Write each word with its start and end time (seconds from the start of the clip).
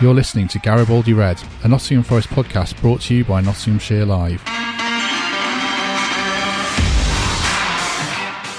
You're 0.00 0.14
listening 0.14 0.46
to 0.48 0.60
Garibaldi 0.60 1.12
Red, 1.12 1.42
a 1.64 1.68
Nottingham 1.68 2.04
Forest 2.04 2.28
podcast 2.28 2.80
brought 2.80 3.00
to 3.00 3.14
you 3.16 3.24
by 3.24 3.40
Nottinghamshire 3.40 4.04
Live. 4.06 4.40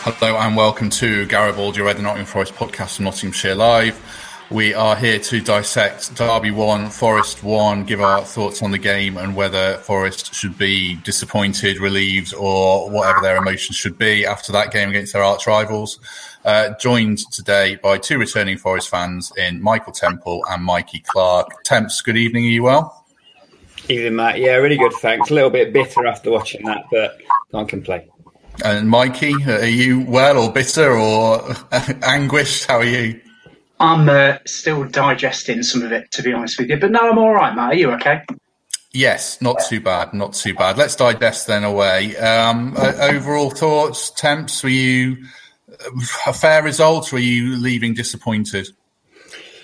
Hello 0.04 0.36
and 0.36 0.58
welcome 0.58 0.90
to 0.90 1.26
Garibaldi 1.28 1.80
Red, 1.80 1.96
the 1.96 2.02
Nottingham 2.02 2.26
Forest 2.26 2.56
podcast 2.56 2.98
from 2.98 3.06
Nottinghamshire 3.06 3.56
Live. 3.56 3.96
We 4.52 4.74
are 4.74 4.96
here 4.96 5.20
to 5.20 5.42
dissect 5.42 6.16
Derby 6.16 6.50
1, 6.50 6.90
Forest 6.90 7.44
1, 7.44 7.84
give 7.84 8.02
our 8.02 8.26
thoughts 8.26 8.64
on 8.64 8.72
the 8.72 8.80
game 8.80 9.16
and 9.16 9.36
whether 9.36 9.78
Forest 9.78 10.34
should 10.34 10.58
be 10.58 10.96
disappointed, 10.96 11.80
relieved, 11.80 12.34
or 12.34 12.90
whatever 12.90 13.22
their 13.22 13.38
emotions 13.38 13.76
should 13.76 14.00
be 14.00 14.26
after 14.26 14.52
that 14.52 14.72
game 14.72 14.90
against 14.90 15.14
their 15.14 15.24
arch 15.24 15.46
rivals. 15.46 16.00
Uh, 16.44 16.72
joined 16.80 17.20
today 17.32 17.76
by 17.76 18.00
two 18.00 18.18
returning 18.18 18.58
Forest 18.58 18.90
fans 18.90 19.32
in 19.38 19.62
Michael 19.62 19.94
Temple 19.94 20.44
and 20.50 20.64
Mikey 20.64 21.04
Clark. 21.06 21.64
Temps, 21.64 22.02
good 22.02 22.18
evening. 22.18 22.46
Are 22.46 22.50
you 22.50 22.64
well? 22.64 23.06
Evening, 23.88 24.16
Matt. 24.16 24.40
Yeah, 24.40 24.56
really 24.56 24.78
good. 24.78 24.94
Thanks. 24.94 25.30
A 25.30 25.34
little 25.36 25.52
bit 25.52 25.74
bitter 25.74 26.08
after 26.08 26.32
watching 26.32 26.66
that, 26.66 26.86
but 26.90 27.20
can't 27.52 27.70
complain. 27.70 28.10
And 28.66 28.90
Mikey, 28.90 29.36
are 29.46 29.64
you 29.66 30.02
well 30.08 30.40
or 30.40 30.52
bitter 30.52 30.92
or 30.92 31.54
anguished? 32.02 32.66
How 32.66 32.78
are 32.78 32.84
you? 32.84 33.22
I'm 33.80 34.10
uh, 34.10 34.38
still 34.46 34.84
digesting 34.86 35.64
some 35.64 35.84
of 35.84 35.92
it, 35.92 36.12
to 36.12 36.22
be 36.22 36.34
honest 36.34 36.60
with 36.60 36.70
you. 36.70 36.78
But 36.78 36.92
no, 36.92 37.00
I'm 37.00 37.18
all 37.18 37.34
right, 37.34 37.56
Matt. 37.56 37.72
Are 37.72 37.76
you 37.76 37.92
okay? 37.92 38.24
Yes, 38.92 39.42
not 39.42 39.62
too 39.68 39.80
bad, 39.80 40.14
not 40.14 40.34
too 40.34 40.54
bad. 40.54 40.78
Let's 40.78 40.96
digest 40.96 41.48
then 41.48 41.64
away. 41.64 42.18
Um, 42.18 42.76
uh, 42.76 42.94
overall 43.00 43.52
thoughts, 43.52 44.10
temps. 44.12 44.64
Were 44.64 44.70
you 44.70 45.18
a 46.26 46.34
fair 46.34 46.64
result, 46.64 47.14
or 47.14 47.18
are 47.18 47.20
you 47.20 47.56
leaving 47.56 47.94
disappointed? 47.94 48.70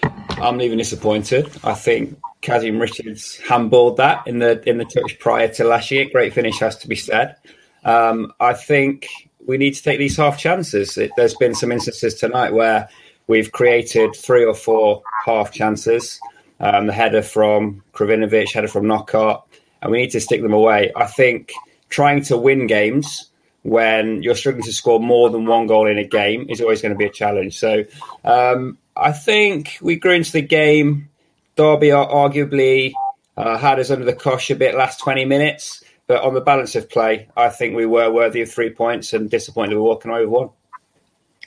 I'm 0.04 0.58
leaving 0.58 0.78
disappointed. 0.78 1.50
I 1.64 1.74
think 1.74 2.20
Kazim 2.42 2.80
Richards 2.80 3.42
handballed 3.48 3.98
that 3.98 4.28
in 4.28 4.40
the 4.40 4.62
in 4.70 4.78
the 4.78 4.86
touch 4.86 5.18
prior 5.20 5.48
to 5.56 5.64
last 5.64 5.90
year. 5.90 6.08
Great 6.10 6.34
finish 6.34 6.60
has 6.60 6.78
to 6.78 6.88
be 6.88 6.96
said. 6.96 7.36
Um, 7.84 8.32
I 8.40 8.54
think 8.54 9.08
we 9.46 9.58
need 9.58 9.74
to 9.74 9.84
take 9.84 9.98
these 9.98 10.18
half 10.18 10.38
chances. 10.38 10.98
It, 10.98 11.12
there's 11.18 11.36
been 11.36 11.56
some 11.56 11.72
instances 11.72 12.16
tonight 12.16 12.54
where 12.54 12.90
We've 13.28 13.52
created 13.52 14.16
three 14.16 14.46
or 14.46 14.54
four 14.54 15.02
half 15.26 15.52
chances. 15.52 16.20
Um, 16.60 16.88
the 16.88 16.94
header 16.94 17.22
from 17.22 17.84
Krovinovic, 17.94 18.54
header 18.54 18.68
from 18.68 18.86
Knockaert, 18.86 19.42
and 19.82 19.92
we 19.92 20.00
need 20.00 20.12
to 20.12 20.22
stick 20.22 20.42
them 20.42 20.54
away. 20.54 20.92
I 20.96 21.06
think 21.06 21.52
trying 21.90 22.24
to 22.24 22.38
win 22.38 22.68
games 22.68 23.30
when 23.64 24.22
you're 24.22 24.36
struggling 24.36 24.64
to 24.64 24.72
score 24.72 25.00
more 25.00 25.30
than 25.30 25.46
one 25.46 25.66
goal 25.66 25.88
in 25.88 25.98
a 25.98 26.04
game 26.04 26.46
is 26.50 26.62
always 26.62 26.82
going 26.82 26.94
to 26.94 26.98
be 26.98 27.06
a 27.06 27.12
challenge. 27.12 27.58
So 27.58 27.84
um, 28.24 28.78
I 28.96 29.12
think 29.12 29.78
we 29.82 29.96
grew 29.96 30.12
into 30.12 30.32
the 30.32 30.42
game. 30.42 31.10
Derby 31.56 31.88
arguably 31.88 32.94
uh, 33.36 33.58
had 33.58 33.80
us 33.80 33.90
under 33.90 34.06
the 34.06 34.14
cosh 34.14 34.52
a 34.52 34.56
bit 34.56 34.76
last 34.76 35.00
20 35.00 35.26
minutes, 35.26 35.84
but 36.06 36.22
on 36.22 36.34
the 36.36 36.42
balance 36.42 36.76
of 36.76 36.90
play, 36.90 37.28
I 37.36 37.50
think 37.50 37.76
we 37.76 37.86
were 37.86 38.12
worthy 38.12 38.42
of 38.42 38.52
three 38.52 38.70
points 38.70 39.14
and 39.14 39.30
disappointed 39.30 39.72
we 39.72 39.78
were 39.78 39.84
walking 39.84 40.12
away 40.12 40.22
with 40.22 40.30
one. 40.30 40.50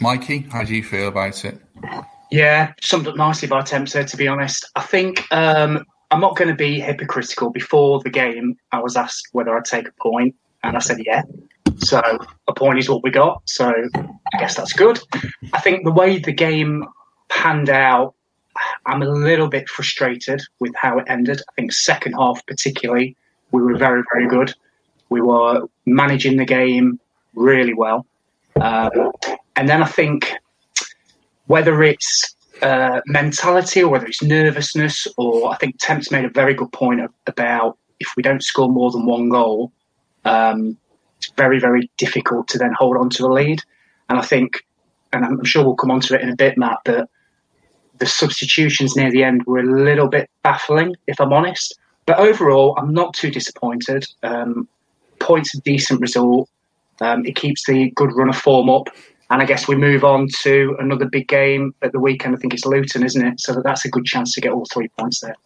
Mikey, 0.00 0.46
how 0.50 0.64
do 0.64 0.74
you 0.74 0.82
feel 0.82 1.08
about 1.08 1.44
it? 1.44 1.60
Yeah, 2.30 2.72
summed 2.80 3.08
up 3.08 3.16
nicely 3.16 3.48
by 3.48 3.62
Tempter, 3.62 4.04
to 4.04 4.16
be 4.16 4.28
honest. 4.28 4.70
I 4.77 4.82
think 4.82 5.24
um, 5.32 5.84
I'm 6.10 6.20
not 6.20 6.36
going 6.36 6.48
to 6.48 6.54
be 6.54 6.78
hypocritical. 6.78 7.50
Before 7.50 8.00
the 8.00 8.10
game, 8.10 8.56
I 8.72 8.80
was 8.80 8.96
asked 8.96 9.28
whether 9.32 9.56
I'd 9.56 9.64
take 9.64 9.88
a 9.88 9.92
point, 10.00 10.34
and 10.62 10.76
I 10.76 10.80
said 10.80 10.98
yeah. 11.04 11.22
So 11.78 12.00
a 12.46 12.52
point 12.52 12.78
is 12.78 12.88
what 12.88 13.02
we 13.02 13.10
got. 13.10 13.42
So 13.46 13.72
I 13.94 14.38
guess 14.38 14.56
that's 14.56 14.72
good. 14.72 14.98
I 15.52 15.60
think 15.60 15.84
the 15.84 15.92
way 15.92 16.19
the 16.19 16.32
game 16.32 16.84
panned 17.28 17.70
out, 17.70 18.14
I'm 18.86 19.02
a 19.02 19.08
little 19.08 19.48
bit 19.48 19.69
frustrated 19.69 20.42
with 20.60 20.72
how 20.76 20.98
it 20.98 21.06
ended. 21.08 21.41
I 21.48 21.52
think 21.54 21.72
second 21.72 22.14
half 22.14 22.44
particularly, 22.46 23.16
we 23.52 23.62
were 23.62 23.76
very, 23.76 24.02
very 24.12 24.28
good. 24.28 24.54
We 25.08 25.20
were 25.20 25.62
managing 25.86 26.36
the 26.36 26.44
game 26.44 27.00
really 27.34 27.75
well. 27.75 28.06
Um, 28.60 29.12
and 29.58 29.69
then 29.69 29.82
I 29.82 29.86
think 29.86 30.32
whether 31.46 31.82
it's 31.82 32.36
uh, 32.62 33.00
mentality 33.06 33.82
or 33.82 33.91
whether 33.91 34.06
it's 34.06 34.22
nervousness, 34.22 35.08
or 35.16 35.52
I 35.52 35.56
think 35.56 35.78
Temps 35.80 36.12
made 36.12 36.24
a 36.24 36.30
very 36.30 36.54
good 36.54 36.70
point 36.70 37.00
about 37.26 37.76
if 37.98 38.06
we 38.16 38.22
don't 38.22 38.42
score 38.42 38.68
more 38.68 38.92
than 38.92 39.04
one 39.04 39.28
goal, 39.28 39.72
um, 40.24 40.78
it's 41.16 41.32
very, 41.36 41.58
very 41.58 41.91
difficult 41.98 42.47
to 42.48 42.58
then 42.58 42.72
hold 42.78 42.97
on 42.97 43.10
to 43.10 43.26
a 43.26 43.32
lead. 43.32 43.60
And 44.08 44.16
I 44.20 44.22
think, 44.22 44.64
and 45.12 45.24
I'm 45.24 45.44
sure 45.44 45.64
we'll 45.64 45.74
come 45.74 45.91
on 45.91 46.00
to 46.02 46.14
it 46.14 46.20
in 46.20 46.28
a 46.28 46.36
bit, 46.36 46.56
Matt, 46.56 46.78
that 46.84 47.08
the 47.98 48.06
substitutions 48.06 48.94
near 48.94 49.10
the 49.10 49.24
end 49.24 49.44
were 49.44 49.58
a 49.58 49.64
little 49.64 50.06
bit 50.06 50.30
baffling, 50.44 50.94
if 51.08 51.20
I'm 51.20 51.32
honest. 51.32 51.76
But 52.06 52.20
overall, 52.20 52.76
I'm 52.78 52.92
not 52.92 53.12
too 53.12 53.32
disappointed. 53.32 54.06
Um, 54.22 54.68
points 55.18 55.52
a 55.56 55.60
decent 55.62 56.00
result. 56.00 56.48
Um, 57.00 57.26
it 57.26 57.34
keeps 57.34 57.66
the 57.66 57.91
good 57.97 58.14
run 58.14 58.28
of 58.28 58.36
form 58.36 58.70
up. 58.70 58.88
And 59.31 59.43
I 59.43 59.44
guess 59.44 59.69
we 59.69 59.77
move 59.77 60.05
on 60.05 60.28
to 60.43 60.77
another 60.78 61.06
big 61.06 61.28
game 61.28 61.75
at 61.83 61.93
the 61.93 62.00
weekend. 62.00 62.34
I 62.34 62.39
think 62.39 62.55
it's 62.55 62.65
Luton, 62.65 63.05
isn't 63.05 63.27
it? 63.27 63.41
So 63.41 63.61
that's 63.62 63.84
a 63.84 63.91
good 63.91 64.06
chance 64.06 64.33
to 64.34 64.41
get 64.41 64.53
all 64.53 64.66
three 64.72 64.89
points 64.99 65.21
there. 65.21 65.37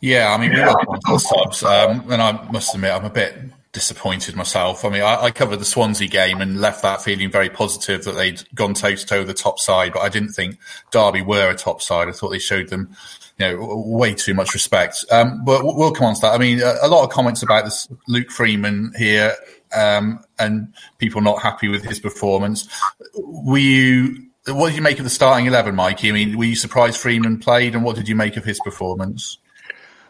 Yeah, 0.00 0.32
I 0.32 0.38
mean, 0.38 0.52
we 0.52 0.60
were 0.60 0.68
on 0.68 1.18
subs, 1.18 1.62
um, 1.62 2.10
and 2.10 2.20
I 2.20 2.32
must 2.50 2.74
admit, 2.74 2.92
I'm 2.92 3.04
a 3.04 3.10
bit 3.10 3.34
disappointed 3.76 4.34
myself. 4.34 4.86
I 4.86 4.88
mean, 4.88 5.02
I, 5.02 5.24
I, 5.24 5.30
covered 5.30 5.58
the 5.58 5.66
Swansea 5.66 6.08
game 6.08 6.40
and 6.40 6.62
left 6.62 6.80
that 6.80 7.02
feeling 7.02 7.30
very 7.30 7.50
positive 7.50 8.04
that 8.04 8.12
they'd 8.12 8.42
gone 8.54 8.72
toe 8.72 8.94
to 8.94 9.06
toe 9.06 9.18
with 9.18 9.26
the 9.26 9.34
top 9.34 9.58
side, 9.58 9.92
but 9.92 10.00
I 10.00 10.08
didn't 10.08 10.30
think 10.30 10.58
Derby 10.90 11.20
were 11.20 11.50
a 11.50 11.54
top 11.54 11.82
side. 11.82 12.08
I 12.08 12.12
thought 12.12 12.30
they 12.30 12.38
showed 12.38 12.70
them, 12.70 12.96
you 13.38 13.48
know, 13.48 13.84
way 13.86 14.14
too 14.14 14.32
much 14.32 14.54
respect. 14.54 15.04
Um, 15.10 15.44
but 15.44 15.62
we'll 15.62 15.92
come 15.92 16.06
on 16.06 16.14
to 16.14 16.20
that. 16.22 16.32
I 16.32 16.38
mean, 16.38 16.62
a, 16.62 16.76
a 16.82 16.88
lot 16.88 17.04
of 17.04 17.10
comments 17.10 17.42
about 17.42 17.64
this 17.64 17.86
Luke 18.08 18.30
Freeman 18.30 18.92
here 18.96 19.34
um, 19.76 20.20
and 20.38 20.72
people 20.98 21.20
not 21.20 21.42
happy 21.42 21.68
with 21.68 21.84
his 21.84 22.00
performance. 22.00 22.68
Were 23.14 23.58
you? 23.58 24.26
What 24.48 24.68
did 24.68 24.76
you 24.76 24.82
make 24.82 24.98
of 24.98 25.04
the 25.04 25.10
starting 25.10 25.46
eleven, 25.46 25.74
Mikey? 25.74 26.08
I 26.08 26.12
mean, 26.12 26.38
were 26.38 26.44
you 26.44 26.56
surprised 26.56 27.00
Freeman 27.00 27.38
played, 27.38 27.74
and 27.74 27.84
what 27.84 27.96
did 27.96 28.08
you 28.08 28.16
make 28.16 28.36
of 28.36 28.44
his 28.44 28.60
performance? 28.60 29.38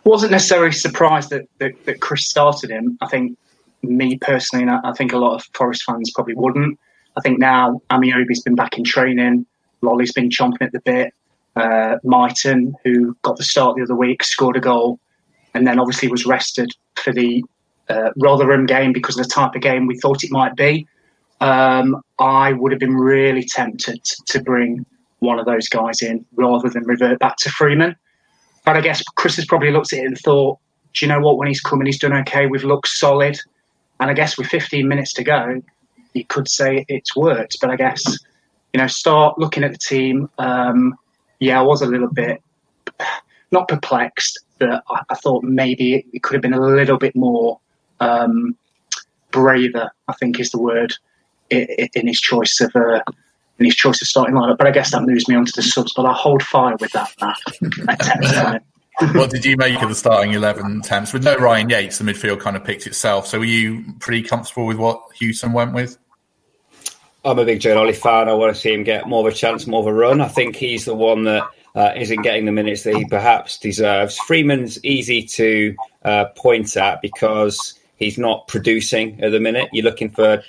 Wasn't 0.05 0.31
necessarily 0.31 0.73
surprised 0.73 1.31
that, 1.31 1.49
that, 1.59 1.73
that 1.87 2.01
Chris 2.01 2.29
started 2.29 2.71
him. 2.71 2.97
I 3.01 3.09
think 3.09 3.37
me 3.83 4.19
personally, 4.19 4.63
and 4.65 4.71
I 4.71 4.93
think 4.93 5.13
a 5.13 5.19
lot 5.19 5.35
of 5.35 5.45
Forest 5.53 5.83
fans 5.85 6.13
probably 6.15 6.35
wouldn't. 6.35 6.79
I 7.17 7.21
think 7.23 7.39
now 7.39 7.81
Ameobi's 7.91 8.43
been 8.43 8.55
back 8.55 8.79
in 8.79 8.85
training. 8.85 9.47
Lolley's 9.81 10.13
been 10.13 10.31
chomping 10.31 10.63
at 10.63 10.73
the 10.73 10.81
bit. 10.81 11.13
Uh, 11.57 11.97
Mighten, 12.05 12.75
who 12.85 13.17
got 13.23 13.37
the 13.37 13.43
start 13.43 13.77
the 13.77 13.83
other 13.83 13.97
week, 13.97 14.23
scored 14.23 14.57
a 14.57 14.61
goal, 14.61 15.01
and 15.55 15.67
then 15.67 15.81
obviously 15.81 16.09
was 16.09 16.27
rested 16.27 16.71
for 16.97 17.13
the 17.13 17.43
uh, 17.89 18.11
Rotherham 18.17 18.67
game 18.67 18.93
because 18.93 19.19
of 19.19 19.27
the 19.27 19.33
type 19.33 19.55
of 19.55 19.63
game 19.63 19.87
we 19.87 19.99
thought 19.99 20.25
it 20.25 20.31
might 20.31 20.57
be, 20.57 20.87
um, 21.41 22.01
I 22.19 22.53
would 22.53 22.73
have 22.73 22.79
been 22.79 22.97
really 22.97 23.45
tempted 23.45 24.03
to 24.05 24.43
bring 24.43 24.85
one 25.21 25.39
of 25.39 25.47
those 25.47 25.69
guys 25.69 26.03
in 26.03 26.25
rather 26.35 26.69
than 26.69 26.85
revert 26.85 27.19
back 27.19 27.37
to 27.39 27.51
Freeman. 27.51 27.97
But 28.65 28.77
I 28.77 28.81
guess 28.81 29.03
Chris 29.15 29.37
has 29.37 29.47
probably 29.47 29.71
looked 29.71 29.93
at 29.93 30.01
it 30.01 30.07
and 30.07 30.19
thought, 30.19 30.59
do 30.95 31.07
you 31.07 31.13
know 31.13 31.21
what? 31.21 31.39
When 31.39 31.49
he's 31.49 31.61
coming, 31.61 31.87
he's 31.87 31.99
done 31.99 32.13
okay. 32.13 32.47
We've 32.47 32.65
looked 32.65 32.89
solid. 32.89 33.39
And 34.01 34.11
I 34.11 34.15
guess 34.15 34.37
with 34.37 34.49
15 34.49 34.89
minutes 34.89 35.13
to 35.15 35.25
go, 35.25 35.63
you 36.15 36.25
could 36.25 36.49
say 36.49 36.85
it's 36.89 37.15
worked. 37.15 37.59
But 37.61 37.71
I 37.71 37.77
guess, 37.77 38.19
you 38.73 38.79
know, 38.79 38.87
start 38.87 39.39
looking 39.39 39.63
at 39.63 39.73
the 39.73 39.79
team. 39.79 40.29
Um, 40.39 40.95
yeah, 41.39 41.61
I 41.61 41.63
was 41.63 41.83
a 41.83 41.87
little 41.87 42.09
bit, 42.09 42.43
not 43.53 43.69
perplexed, 43.69 44.41
but 44.59 44.83
I, 44.89 45.03
I 45.11 45.15
thought 45.15 45.45
maybe 45.45 46.07
it 46.13 46.23
could 46.23 46.35
have 46.35 46.43
been 46.43 46.55
a 46.55 46.61
little 46.61 46.99
bit 46.99 47.15
more 47.15 47.61
um, 48.01 48.57
braver, 49.31 49.91
I 50.09 50.13
think 50.15 50.41
is 50.41 50.51
the 50.51 50.61
word, 50.61 50.95
in, 51.51 52.07
his 52.07 52.21
choice 52.21 52.61
of 52.61 52.75
uh, 52.75 53.01
in 53.59 53.65
his 53.65 53.77
choice 53.77 54.01
of 54.03 54.09
starting 54.09 54.35
lineup. 54.35 54.59
But 54.59 54.67
I 54.67 54.71
guess 54.71 54.93
that 54.93 55.03
moves 55.03 55.29
me 55.29 55.37
on 55.37 55.45
to 55.45 55.53
the 55.55 55.63
subs. 55.63 55.93
But 55.95 56.07
I 56.07 56.13
hold 56.13 56.43
fire 56.43 56.77
with 56.81 56.93
that. 56.93 57.13
that 57.19 58.63
what 59.15 59.31
did 59.31 59.45
you 59.45 59.57
make 59.57 59.81
of 59.83 59.89
the 59.89 59.95
starting 59.95 60.33
eleven 60.33 60.81
temps 60.83 61.13
with 61.13 61.25
no 61.25 61.37
Ryan 61.37 61.69
Yates? 61.69 61.99
The 61.99 62.05
midfield 62.05 62.41
kind 62.41 62.57
of 62.57 62.65
picked 62.65 62.87
itself. 62.87 63.27
So 63.27 63.39
were 63.39 63.45
you 63.45 63.85
pretty 64.01 64.23
comfortable 64.23 64.67
with 64.67 64.79
what 64.79 65.03
Hughton 65.21 65.53
went 65.53 65.75
with? 65.75 65.99
I'm 67.25 67.41
a 67.41 67.45
big 67.45 67.61
Joe 67.61 67.75
Lolley 67.75 67.97
fan. 67.97 68.29
I 68.29 68.35
want 68.35 68.55
to 68.55 68.61
see 68.61 68.73
him 68.73 68.85
get 68.85 69.09
more 69.09 69.27
of 69.27 69.35
a 69.35 69.37
chance, 69.37 69.67
more 69.67 69.81
of 69.81 69.87
a 69.89 69.93
run. 69.93 70.21
I 70.21 70.29
think 70.29 70.55
he's 70.55 70.85
the 70.85 70.95
one 70.95 71.25
that 71.25 71.43
uh, 71.75 71.93
not 71.95 72.25
getting 72.25 72.47
the 72.47 72.53
minutes 72.53 72.85
that 72.85 72.95
he 72.95 73.05
perhaps 73.05 73.59
deserves. 73.59 74.17
Freeman's 74.17 74.83
easy 74.85 75.25
to 75.25 75.75
uh, 76.05 76.27
point 76.37 76.77
at 76.77 77.03
because 77.03 77.76
he's 77.97 78.19
not 78.19 78.49
producing 78.49 79.23
at 79.23 79.33
the 79.33 79.41
minute. 79.41 79.69
You're 79.73 79.85
looking 79.85 80.11
for 80.11 80.43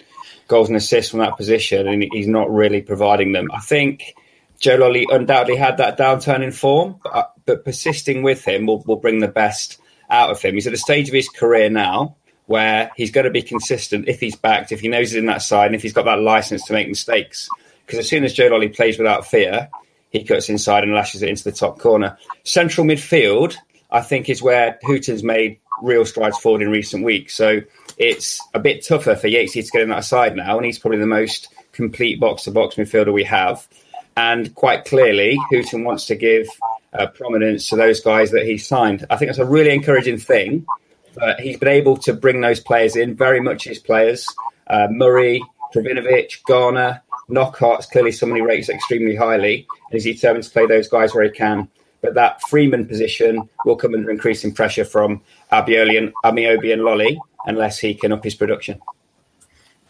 goals 0.48 0.70
and 0.70 0.78
assists 0.78 1.12
from 1.12 1.20
that 1.20 1.38
position, 1.38 1.88
and 1.88 2.06
he's 2.12 2.28
not 2.28 2.50
really 2.50 2.82
providing 2.82 3.32
them. 3.32 3.50
I 3.54 3.60
think 3.60 4.16
Joe 4.60 4.78
Lolley 4.78 5.06
undoubtedly 5.10 5.58
had 5.58 5.78
that 5.78 5.98
downturn 5.98 6.44
in 6.44 6.52
form, 6.52 7.00
but, 7.04 7.16
uh, 7.16 7.28
but 7.46 7.66
persisting 7.66 8.24
with 8.24 8.46
him 8.46 8.66
will, 8.66 8.80
will 8.86 8.96
bring 8.98 9.20
the 9.20 9.28
best 9.28 9.80
out 10.10 10.30
of 10.30 10.42
him. 10.42 10.56
He's 10.56 10.68
at 10.68 10.74
a 10.74 10.78
stage 10.78 11.10
of 11.10 11.14
his 11.14 11.30
career 11.30 11.70
now 11.70 12.16
where 12.46 12.92
he's 12.96 13.12
going 13.12 13.26
to 13.26 13.32
be 13.32 13.42
consistent 13.42 14.08
if 14.08 14.22
he's 14.22 14.36
backed, 14.36 14.72
if 14.72 14.80
he 14.80 14.88
knows 14.88 15.12
he's 15.12 15.20
in 15.20 15.26
that 15.26 15.42
side, 15.42 15.68
and 15.68 15.76
if 15.76 15.82
he's 15.82 15.94
got 15.94 16.06
that 16.06 16.22
license 16.22 16.66
to 16.66 16.74
make 16.74 16.88
mistakes. 16.88 17.50
Because 17.86 18.00
as 18.00 18.10
soon 18.10 18.24
as 18.24 18.34
Joe 18.34 18.50
Lolley 18.50 18.74
plays 18.74 18.98
without 18.98 19.28
fear, 19.28 19.70
he 20.10 20.24
cuts 20.24 20.50
inside 20.50 20.84
and 20.84 20.94
lashes 20.94 21.22
it 21.22 21.30
into 21.30 21.44
the 21.44 21.52
top 21.52 21.78
corner. 21.78 22.18
Central 22.46 22.88
midfield, 22.88 23.56
I 23.92 24.02
think, 24.02 24.30
is 24.30 24.42
where 24.42 24.80
Hughton's 24.84 25.24
made 25.24 25.60
real 25.82 26.06
strides 26.06 26.38
forward 26.38 26.62
in 26.62 26.70
recent 26.70 27.04
weeks. 27.04 27.36
So 27.36 27.62
it's 27.98 28.42
a 28.54 28.60
bit 28.60 28.86
tougher 28.86 29.16
for 29.16 29.28
Yatesy 29.28 29.66
to 29.66 29.72
get 29.72 29.82
in 29.82 29.90
that 29.90 30.06
side 30.06 30.36
now, 30.36 30.58
and 30.58 30.66
he's 30.66 30.80
probably 30.80 31.00
the 31.00 31.06
most 31.06 31.50
complete 31.72 32.20
box 32.20 32.44
to 32.44 32.52
box 32.52 32.76
midfielder 32.76 33.14
we 33.14 33.24
have. 33.24 33.68
And 34.16 34.54
quite 34.56 34.86
clearly, 34.86 35.38
Hughton 35.52 35.84
wants 35.84 36.06
to 36.08 36.16
give 36.16 36.48
uh, 36.94 37.08
prominence 37.08 37.70
to 37.70 37.76
those 37.76 38.00
guys 38.02 38.32
that 38.32 38.46
he 38.46 38.58
signed. 38.58 39.06
I 39.10 39.16
think 39.16 39.30
that's 39.30 39.40
a 39.40 39.46
really 39.46 39.74
encouraging 39.74 40.18
thing. 40.18 40.66
But 41.14 41.40
he's 41.40 41.58
been 41.58 41.70
able 41.70 41.98
to 41.98 42.14
bring 42.14 42.42
those 42.42 42.60
players 42.60 42.96
in, 42.96 43.16
very 43.16 43.40
much 43.40 43.64
his 43.64 43.80
players. 43.80 44.28
Uh, 44.68 44.88
Murray, 44.92 45.42
Krovinovic, 45.74 46.44
Garner, 46.44 47.02
Knockaert's 47.30 47.88
clearly 47.88 48.12
someone 48.12 48.38
he 48.38 48.46
rates 48.46 48.70
extremely 48.70 49.16
highly, 49.16 49.68
and 49.92 50.02
he's 50.02 50.04
determined 50.04 50.44
to 50.44 50.52
play 50.52 50.66
those 50.66 50.88
guys 50.88 51.14
where 51.14 51.24
he 51.24 51.32
can. 51.32 51.68
But 52.02 52.14
that 52.14 52.42
Freeman 52.44 52.86
position 52.86 53.50
will 53.66 53.76
come 53.76 53.96
under 53.96 54.12
increasing 54.12 54.54
pressure 54.54 54.86
from 54.86 55.22
Ameobi 55.52 56.74
and 56.74 56.82
Lolley 56.82 57.18
unless 57.46 57.80
he 57.80 57.94
can 57.94 58.12
up 58.12 58.24
his 58.24 58.36
production. 58.36 58.80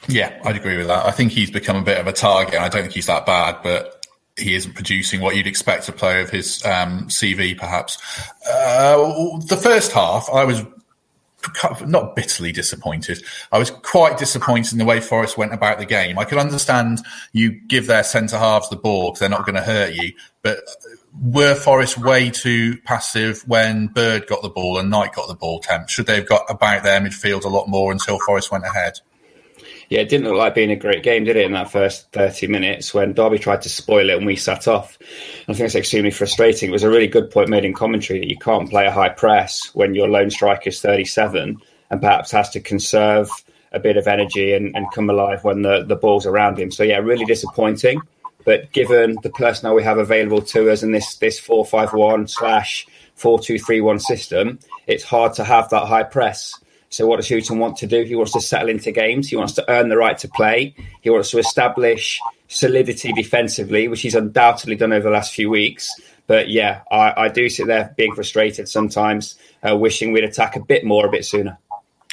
Yeah, 0.07 0.39
I'd 0.45 0.56
agree 0.56 0.77
with 0.77 0.88
that. 0.88 1.06
I 1.06 1.12
think 1.12 1.31
he's 1.31 1.51
become 1.51 1.75
a 1.75 1.81
bit 1.81 1.98
of 1.98 2.07
a 2.07 2.13
target. 2.13 2.59
I 2.59 2.69
don't 2.69 2.83
think 2.83 2.94
he's 2.94 3.07
that 3.07 3.25
bad, 3.25 3.57
but 3.63 4.06
he 4.38 4.54
isn't 4.54 4.74
producing 4.74 5.21
what 5.21 5.36
you'd 5.36 5.48
expect 5.48 5.89
a 5.89 5.92
player 5.92 6.21
of 6.21 6.30
his 6.30 6.63
um, 6.63 7.07
CV, 7.07 7.57
perhaps. 7.57 7.98
Uh, 8.48 8.98
the 9.48 9.57
first 9.57 9.92
half, 9.92 10.30
I 10.31 10.45
was 10.45 10.63
not 11.86 12.15
bitterly 12.15 12.51
disappointed. 12.51 13.24
I 13.51 13.57
was 13.57 13.71
quite 13.71 14.18
disappointed 14.18 14.74
in 14.74 14.77
the 14.77 14.86
way 14.86 15.00
Forest 15.00 15.38
went 15.38 15.54
about 15.54 15.80
the 15.80 15.86
game. 15.86 16.19
I 16.19 16.25
can 16.25 16.38
understand 16.38 17.00
you 17.33 17.59
give 17.68 17.88
their 17.88 18.04
centre 18.04 18.38
halves 18.38 18.69
the 18.69 18.75
ball 18.75 19.12
because 19.12 19.19
they're 19.19 19.30
not 19.30 19.45
going 19.45 19.56
to 19.56 19.62
hurt 19.62 19.94
you, 19.94 20.13
but 20.42 20.59
were 21.21 21.55
Forest 21.55 21.97
way 21.97 22.29
too 22.29 22.77
passive 22.81 23.43
when 23.47 23.87
Bird 23.87 24.27
got 24.27 24.41
the 24.41 24.49
ball 24.49 24.77
and 24.77 24.89
Knight 24.89 25.13
got 25.13 25.27
the 25.27 25.35
ball? 25.35 25.59
Temp 25.59 25.89
should 25.89 26.05
they 26.05 26.15
have 26.15 26.27
got 26.27 26.45
about 26.49 26.83
their 26.83 26.99
midfield 26.99 27.43
a 27.43 27.49
lot 27.49 27.67
more 27.67 27.91
until 27.91 28.19
Forest 28.19 28.51
went 28.51 28.65
ahead? 28.65 28.99
Yeah, 29.89 30.01
it 30.01 30.09
didn't 30.09 30.27
look 30.27 30.37
like 30.37 30.53
being 30.53 30.71
a 30.71 30.75
great 30.75 31.01
game, 31.01 31.23
did 31.23 31.37
it, 31.37 31.45
in 31.45 31.53
that 31.53 31.71
first 31.71 32.11
30 32.11 32.47
minutes 32.47 32.93
when 32.93 33.13
Derby 33.13 33.39
tried 33.39 33.61
to 33.61 33.69
spoil 33.69 34.09
it 34.09 34.17
and 34.17 34.25
we 34.25 34.35
sat 34.35 34.67
off. 34.67 34.97
I 35.47 35.53
think 35.53 35.61
it's 35.61 35.75
extremely 35.75 36.11
frustrating. 36.11 36.69
It 36.69 36.73
was 36.73 36.83
a 36.83 36.89
really 36.89 37.07
good 37.07 37.31
point 37.31 37.49
made 37.49 37.63
in 37.63 37.73
commentary 37.73 38.19
that 38.19 38.29
you 38.29 38.37
can't 38.37 38.69
play 38.69 38.85
a 38.85 38.91
high 38.91 39.09
press 39.09 39.71
when 39.73 39.95
your 39.95 40.09
lone 40.09 40.29
striker 40.29 40.69
is 40.69 40.81
37 40.81 41.61
and 41.89 42.01
perhaps 42.01 42.31
has 42.31 42.49
to 42.49 42.59
conserve 42.59 43.29
a 43.71 43.79
bit 43.79 43.95
of 43.95 44.07
energy 44.07 44.53
and, 44.53 44.75
and 44.75 44.91
come 44.91 45.09
alive 45.09 45.43
when 45.45 45.61
the, 45.61 45.83
the 45.83 45.95
ball's 45.95 46.25
around 46.25 46.59
him. 46.59 46.69
So, 46.69 46.83
yeah, 46.83 46.97
really 46.97 47.25
disappointing. 47.25 48.01
But 48.47 48.71
given 48.71 49.17
the 49.23 49.29
personnel 49.29 49.75
we 49.75 49.83
have 49.83 49.97
available 49.97 50.41
to 50.41 50.71
us 50.71 50.81
in 50.81 50.94
this 50.94 51.17
this 51.17 51.38
four 51.38 51.65
five 51.65 51.91
one 51.91 52.29
slash 52.29 52.88
four 53.15 53.39
two 53.39 53.59
three 53.59 53.81
one 53.81 53.99
system, 53.99 54.59
it's 54.88 55.03
hard 55.03 55.33
to 55.33 55.44
have 55.44 55.69
that 55.71 55.85
high 55.85 56.03
press. 56.03 56.53
So 56.88 57.05
what 57.05 57.17
does 57.17 57.27
Hughton 57.27 57.59
want 57.59 57.75
to 57.79 57.88
do? 57.88 58.03
He 58.03 58.15
wants 58.15 58.31
to 58.31 58.39
settle 58.39 58.69
into 58.69 58.94
games. 58.94 59.27
He 59.27 59.35
wants 59.35 59.51
to 59.55 59.69
earn 59.69 59.89
the 59.89 59.97
right 59.97 60.17
to 60.19 60.29
play. 60.29 60.73
He 61.01 61.09
wants 61.09 61.31
to 61.31 61.39
establish 61.39 62.21
solidity 62.47 63.11
defensively, 63.11 63.89
which 63.89 63.99
he's 63.99 64.15
undoubtedly 64.15 64.77
done 64.77 64.94
over 64.94 65.09
the 65.09 65.13
last 65.13 65.33
few 65.33 65.49
weeks. 65.49 65.94
But 66.25 66.47
yeah, 66.47 66.83
I, 66.89 67.25
I 67.25 67.27
do 67.27 67.49
sit 67.49 67.67
there 67.67 67.94
being 67.97 68.15
frustrated 68.15 68.69
sometimes, 68.69 69.35
uh, 69.61 69.75
wishing 69.75 70.13
we'd 70.13 70.23
attack 70.23 70.55
a 70.55 70.61
bit 70.61 70.85
more, 70.85 71.05
a 71.05 71.11
bit 71.11 71.25
sooner. 71.25 71.57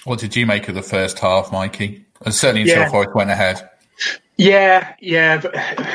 What 0.03 0.19
did 0.19 0.35
you 0.35 0.47
make 0.47 0.69
of 0.69 0.75
the 0.75 0.83
first 0.83 1.21
half, 1.21 1.53
Mikey? 1.53 2.05
And 2.25 2.35
certainly 2.35 2.63
until 2.63 2.79
yeah. 2.79 2.91
Forest 2.91 3.15
went 3.15 3.31
ahead. 3.31 3.71
Yeah, 4.37 4.95
yeah, 5.01 5.41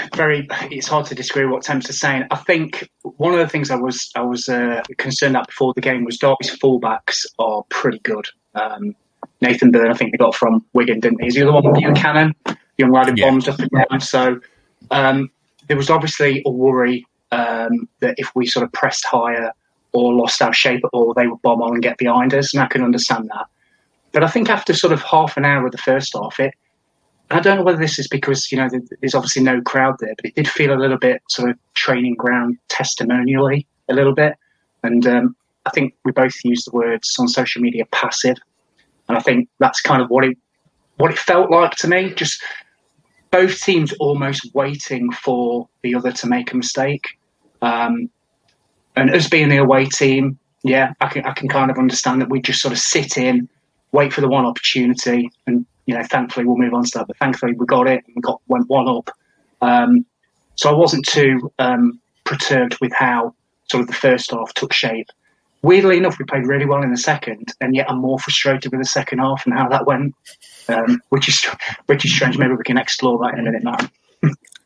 very. 0.15 0.47
It's 0.71 0.87
hard 0.87 1.05
to 1.07 1.15
disagree 1.15 1.43
with 1.43 1.53
what 1.53 1.63
Temps 1.63 1.89
is 1.89 1.99
saying. 1.99 2.25
I 2.31 2.37
think 2.37 2.89
one 3.03 3.33
of 3.33 3.39
the 3.39 3.47
things 3.47 3.69
I 3.69 3.75
was 3.75 4.09
I 4.15 4.21
was 4.21 4.47
uh, 4.47 4.81
concerned 4.97 5.35
at 5.35 5.47
before 5.47 5.73
the 5.73 5.81
game 5.81 6.05
was 6.05 6.17
Derby's 6.17 6.57
fullbacks 6.57 7.25
are 7.37 7.63
pretty 7.69 7.99
good. 7.99 8.25
Um, 8.55 8.95
Nathan 9.41 9.71
Byrne, 9.71 9.91
I 9.91 9.93
think 9.93 10.11
they 10.11 10.17
got 10.17 10.35
from 10.35 10.65
Wigan, 10.73 10.99
didn't 10.99 11.21
he? 11.21 11.27
Is 11.27 11.35
the 11.35 11.43
other 11.43 11.53
one 11.53 11.65
with 11.65 11.75
Buchanan, 11.75 12.35
young 12.77 12.91
lad 12.91 13.07
who 13.07 13.15
yeah. 13.15 13.29
bombs 13.29 13.47
up 13.47 13.59
and 13.59 13.69
down. 13.71 14.01
So 14.01 14.39
um, 14.91 15.29
there 15.67 15.77
was 15.77 15.89
obviously 15.89 16.41
a 16.45 16.49
worry 16.49 17.05
um, 17.31 17.87
that 17.99 18.15
if 18.17 18.35
we 18.35 18.45
sort 18.45 18.65
of 18.65 18.71
pressed 18.73 19.05
higher 19.05 19.51
or 19.93 20.13
lost 20.13 20.41
our 20.41 20.53
shape 20.53 20.83
at 20.83 20.89
all, 20.93 21.13
they 21.13 21.27
would 21.27 21.41
bomb 21.41 21.61
on 21.61 21.73
and 21.73 21.83
get 21.83 21.97
behind 21.97 22.33
us, 22.33 22.53
and 22.53 22.61
I 22.61 22.67
can 22.67 22.83
understand 22.83 23.29
that. 23.33 23.47
But 24.11 24.23
I 24.23 24.27
think 24.27 24.49
after 24.49 24.73
sort 24.73 24.93
of 24.93 25.01
half 25.03 25.37
an 25.37 25.45
hour 25.45 25.65
of 25.65 25.71
the 25.71 25.77
first 25.77 26.15
half, 26.15 26.39
it 26.39 26.53
I 27.31 27.39
don't 27.39 27.57
know 27.57 27.63
whether 27.63 27.77
this 27.77 27.99
is 27.99 28.07
because 28.07 28.51
you 28.51 28.57
know 28.57 28.69
there's 29.01 29.13
obviously 29.13 29.43
no 29.43 29.61
crowd 29.61 29.95
there, 29.99 30.15
but 30.15 30.25
it 30.25 30.35
did 30.35 30.47
feel 30.47 30.73
a 30.73 30.79
little 30.79 30.97
bit 30.97 31.21
sort 31.29 31.49
of 31.49 31.57
training 31.75 32.15
ground 32.15 32.57
testimonially 32.69 33.67
a 33.89 33.93
little 33.93 34.15
bit, 34.15 34.35
and 34.83 35.05
um, 35.05 35.35
I 35.65 35.69
think 35.71 35.93
we 36.03 36.11
both 36.11 36.33
used 36.43 36.67
the 36.67 36.75
words 36.75 37.15
on 37.19 37.27
social 37.27 37.61
media 37.61 37.85
passive, 37.91 38.37
and 39.07 39.17
I 39.17 39.21
think 39.21 39.47
that's 39.59 39.81
kind 39.81 40.01
of 40.01 40.09
what 40.09 40.25
it 40.25 40.37
what 40.97 41.11
it 41.11 41.19
felt 41.19 41.51
like 41.51 41.71
to 41.77 41.87
me. 41.87 42.13
Just 42.13 42.41
both 43.29 43.61
teams 43.61 43.93
almost 43.99 44.49
waiting 44.55 45.11
for 45.11 45.69
the 45.83 45.93
other 45.93 46.11
to 46.11 46.27
make 46.27 46.51
a 46.51 46.57
mistake, 46.57 47.05
um, 47.61 48.09
and 48.95 49.13
us 49.13 49.29
being 49.29 49.49
the 49.49 49.57
away 49.57 49.85
team, 49.85 50.39
yeah, 50.63 50.93
I 50.99 51.07
can 51.09 51.25
I 51.25 51.33
can 51.33 51.47
kind 51.47 51.69
of 51.69 51.77
understand 51.77 52.21
that 52.21 52.29
we 52.29 52.41
just 52.41 52.61
sort 52.61 52.71
of 52.71 52.79
sit 52.79 53.17
in, 53.17 53.47
wait 53.91 54.13
for 54.13 54.21
the 54.21 54.29
one 54.29 54.45
opportunity, 54.45 55.29
and 55.45 55.67
you 55.89 55.95
know, 55.95 56.03
thankfully 56.03 56.45
we'll 56.45 56.55
move 56.55 56.75
on 56.75 56.83
to 56.83 56.99
that. 56.99 57.07
But 57.07 57.17
thankfully 57.17 57.53
we 57.53 57.65
got 57.65 57.87
it 57.87 58.03
and 58.13 58.21
got 58.21 58.39
went 58.47 58.69
one 58.69 58.87
up. 58.87 59.09
Um, 59.59 60.05
so 60.53 60.69
I 60.69 60.73
wasn't 60.73 61.03
too 61.03 61.51
um, 61.57 61.99
perturbed 62.25 62.77
with 62.79 62.93
how 62.93 63.33
sort 63.71 63.81
of 63.81 63.87
the 63.87 63.95
first 63.95 64.29
half 64.29 64.53
took 64.53 64.71
shape. 64.71 65.07
Weirdly 65.63 65.97
enough, 65.97 66.19
we 66.19 66.25
played 66.25 66.45
really 66.45 66.65
well 66.65 66.83
in 66.83 66.91
the 66.91 66.97
second, 66.97 67.53
and 67.59 67.75
yet 67.75 67.89
I'm 67.89 67.97
more 67.97 68.19
frustrated 68.19 68.71
with 68.71 68.79
the 68.79 68.87
second 68.87 69.17
half 69.17 69.47
and 69.47 69.53
how 69.55 69.67
that 69.69 69.87
went, 69.87 70.13
um, 70.67 71.01
which 71.09 71.27
is 71.27 71.43
which 71.87 72.05
is 72.05 72.13
strange. 72.13 72.37
Maybe 72.37 72.53
we 72.53 72.63
can 72.63 72.77
explore 72.77 73.17
that 73.23 73.33
in 73.33 73.39
a 73.39 73.43
minute, 73.43 73.63
Matt. 73.63 73.91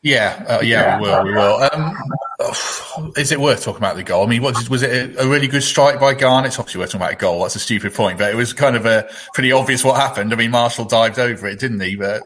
Yeah, 0.04 0.44
uh, 0.46 0.60
yeah, 0.62 1.00
we 1.00 1.08
will. 1.08 1.24
We 1.24 1.32
will. 1.32 1.68
Um, 1.72 3.12
is 3.16 3.32
it 3.32 3.40
worth 3.40 3.64
talking 3.64 3.78
about 3.78 3.96
the 3.96 4.02
goal? 4.02 4.22
I 4.22 4.28
mean, 4.28 4.42
was, 4.42 4.68
was 4.68 4.82
it 4.82 5.18
a, 5.18 5.26
really 5.26 5.48
good 5.48 5.62
strike 5.62 5.98
by 5.98 6.12
Garner? 6.12 6.48
It's 6.48 6.58
obviously 6.58 6.80
worth 6.80 6.90
talking 6.90 7.00
about 7.00 7.14
a 7.14 7.16
goal. 7.16 7.40
That's 7.40 7.56
a 7.56 7.58
stupid 7.58 7.94
point, 7.94 8.18
but 8.18 8.30
it 8.30 8.36
was 8.36 8.52
kind 8.52 8.76
of 8.76 8.84
a 8.84 9.08
pretty 9.32 9.50
obvious 9.50 9.82
what 9.82 9.96
happened. 9.96 10.30
I 10.34 10.36
mean, 10.36 10.50
Marshall 10.50 10.84
dived 10.84 11.18
over 11.18 11.46
it, 11.46 11.58
didn't 11.58 11.80
he? 11.80 11.96
But 11.96 12.22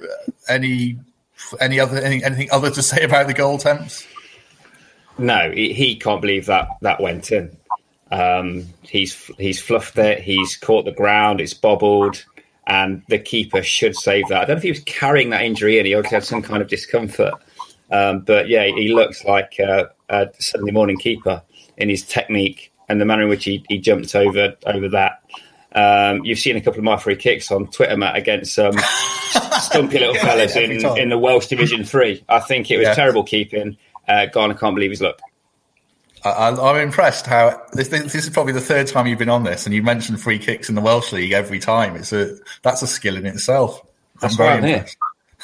any 0.48 0.98
any 1.60 1.78
other 1.78 1.98
any, 1.98 2.22
anything 2.24 2.48
other 2.50 2.68
to 2.68 2.82
say 2.82 3.04
about 3.04 3.28
the 3.28 3.34
goal 3.34 3.54
attempts? 3.54 4.04
No, 5.16 5.52
he, 5.52 5.72
he 5.72 5.94
can't 5.94 6.20
believe 6.20 6.46
that 6.46 6.66
that 6.80 7.00
went 7.00 7.30
in. 7.30 7.56
Um, 8.10 8.66
he's 8.82 9.14
he's 9.38 9.60
fluffed 9.60 9.96
it. 9.98 10.20
He's 10.20 10.56
caught 10.56 10.84
the 10.84 10.90
ground. 10.90 11.40
It's 11.40 11.54
bobbled 11.54 12.24
and 12.66 13.02
the 13.08 13.20
keeper 13.20 13.62
should 13.62 13.94
save 13.94 14.28
that. 14.28 14.42
I 14.42 14.44
don't 14.46 14.48
know 14.50 14.56
if 14.56 14.62
he 14.64 14.70
was 14.70 14.80
carrying 14.80 15.30
that 15.30 15.42
injury 15.42 15.78
in. 15.78 15.86
He 15.86 15.94
obviously 15.94 16.16
had 16.16 16.24
some 16.24 16.42
kind 16.42 16.60
of 16.60 16.68
discomfort. 16.68 17.34
Um, 17.90 18.20
but 18.20 18.48
yeah, 18.48 18.66
he 18.66 18.92
looks 18.92 19.24
like 19.24 19.58
a, 19.58 19.90
a, 20.08 20.28
Sunday 20.38 20.72
morning 20.72 20.98
keeper 20.98 21.42
in 21.76 21.88
his 21.88 22.04
technique 22.04 22.72
and 22.88 23.00
the 23.00 23.04
manner 23.04 23.22
in 23.22 23.28
which 23.28 23.44
he, 23.44 23.64
he 23.68 23.78
jumped 23.78 24.14
over 24.14 24.54
over 24.66 24.88
that. 24.90 25.22
Um, 25.72 26.24
you've 26.24 26.38
seen 26.38 26.56
a 26.56 26.60
couple 26.60 26.78
of 26.78 26.84
my 26.84 26.96
free 26.96 27.16
kicks 27.16 27.50
on 27.50 27.68
Twitter, 27.68 27.96
Matt, 27.96 28.16
against 28.16 28.54
some 28.54 28.72
stumpy 29.60 29.98
little 29.98 30.14
fellas 30.14 30.56
in, 30.56 30.84
in 30.98 31.08
the 31.08 31.18
Welsh 31.18 31.46
Division 31.46 31.84
Three. 31.84 32.24
I 32.28 32.40
think 32.40 32.70
it 32.70 32.78
was 32.78 32.88
yeah. 32.88 32.94
terrible 32.94 33.24
keeping. 33.24 33.76
Uh, 34.06 34.26
Garner 34.26 34.54
can't 34.54 34.74
believe 34.74 34.90
his 34.90 35.02
luck. 35.02 35.20
I, 36.24 36.48
am 36.48 36.76
impressed 36.76 37.26
how 37.26 37.62
this, 37.72 37.88
this, 37.88 38.14
is 38.14 38.30
probably 38.30 38.52
the 38.52 38.60
third 38.60 38.88
time 38.88 39.06
you've 39.06 39.18
been 39.18 39.28
on 39.28 39.44
this, 39.44 39.66
and 39.66 39.74
you 39.74 39.82
mentioned 39.82 40.20
free 40.20 40.38
kicks 40.38 40.68
in 40.68 40.74
the 40.74 40.80
Welsh 40.80 41.12
League 41.12 41.32
every 41.32 41.58
time. 41.58 41.96
It's 41.96 42.12
a 42.12 42.36
that's 42.62 42.82
a 42.82 42.86
skill 42.86 43.16
in 43.16 43.26
itself. 43.26 43.80
That's 44.20 44.38
I'm 44.38 44.60
very 44.60 44.74
impressed. 44.74 44.96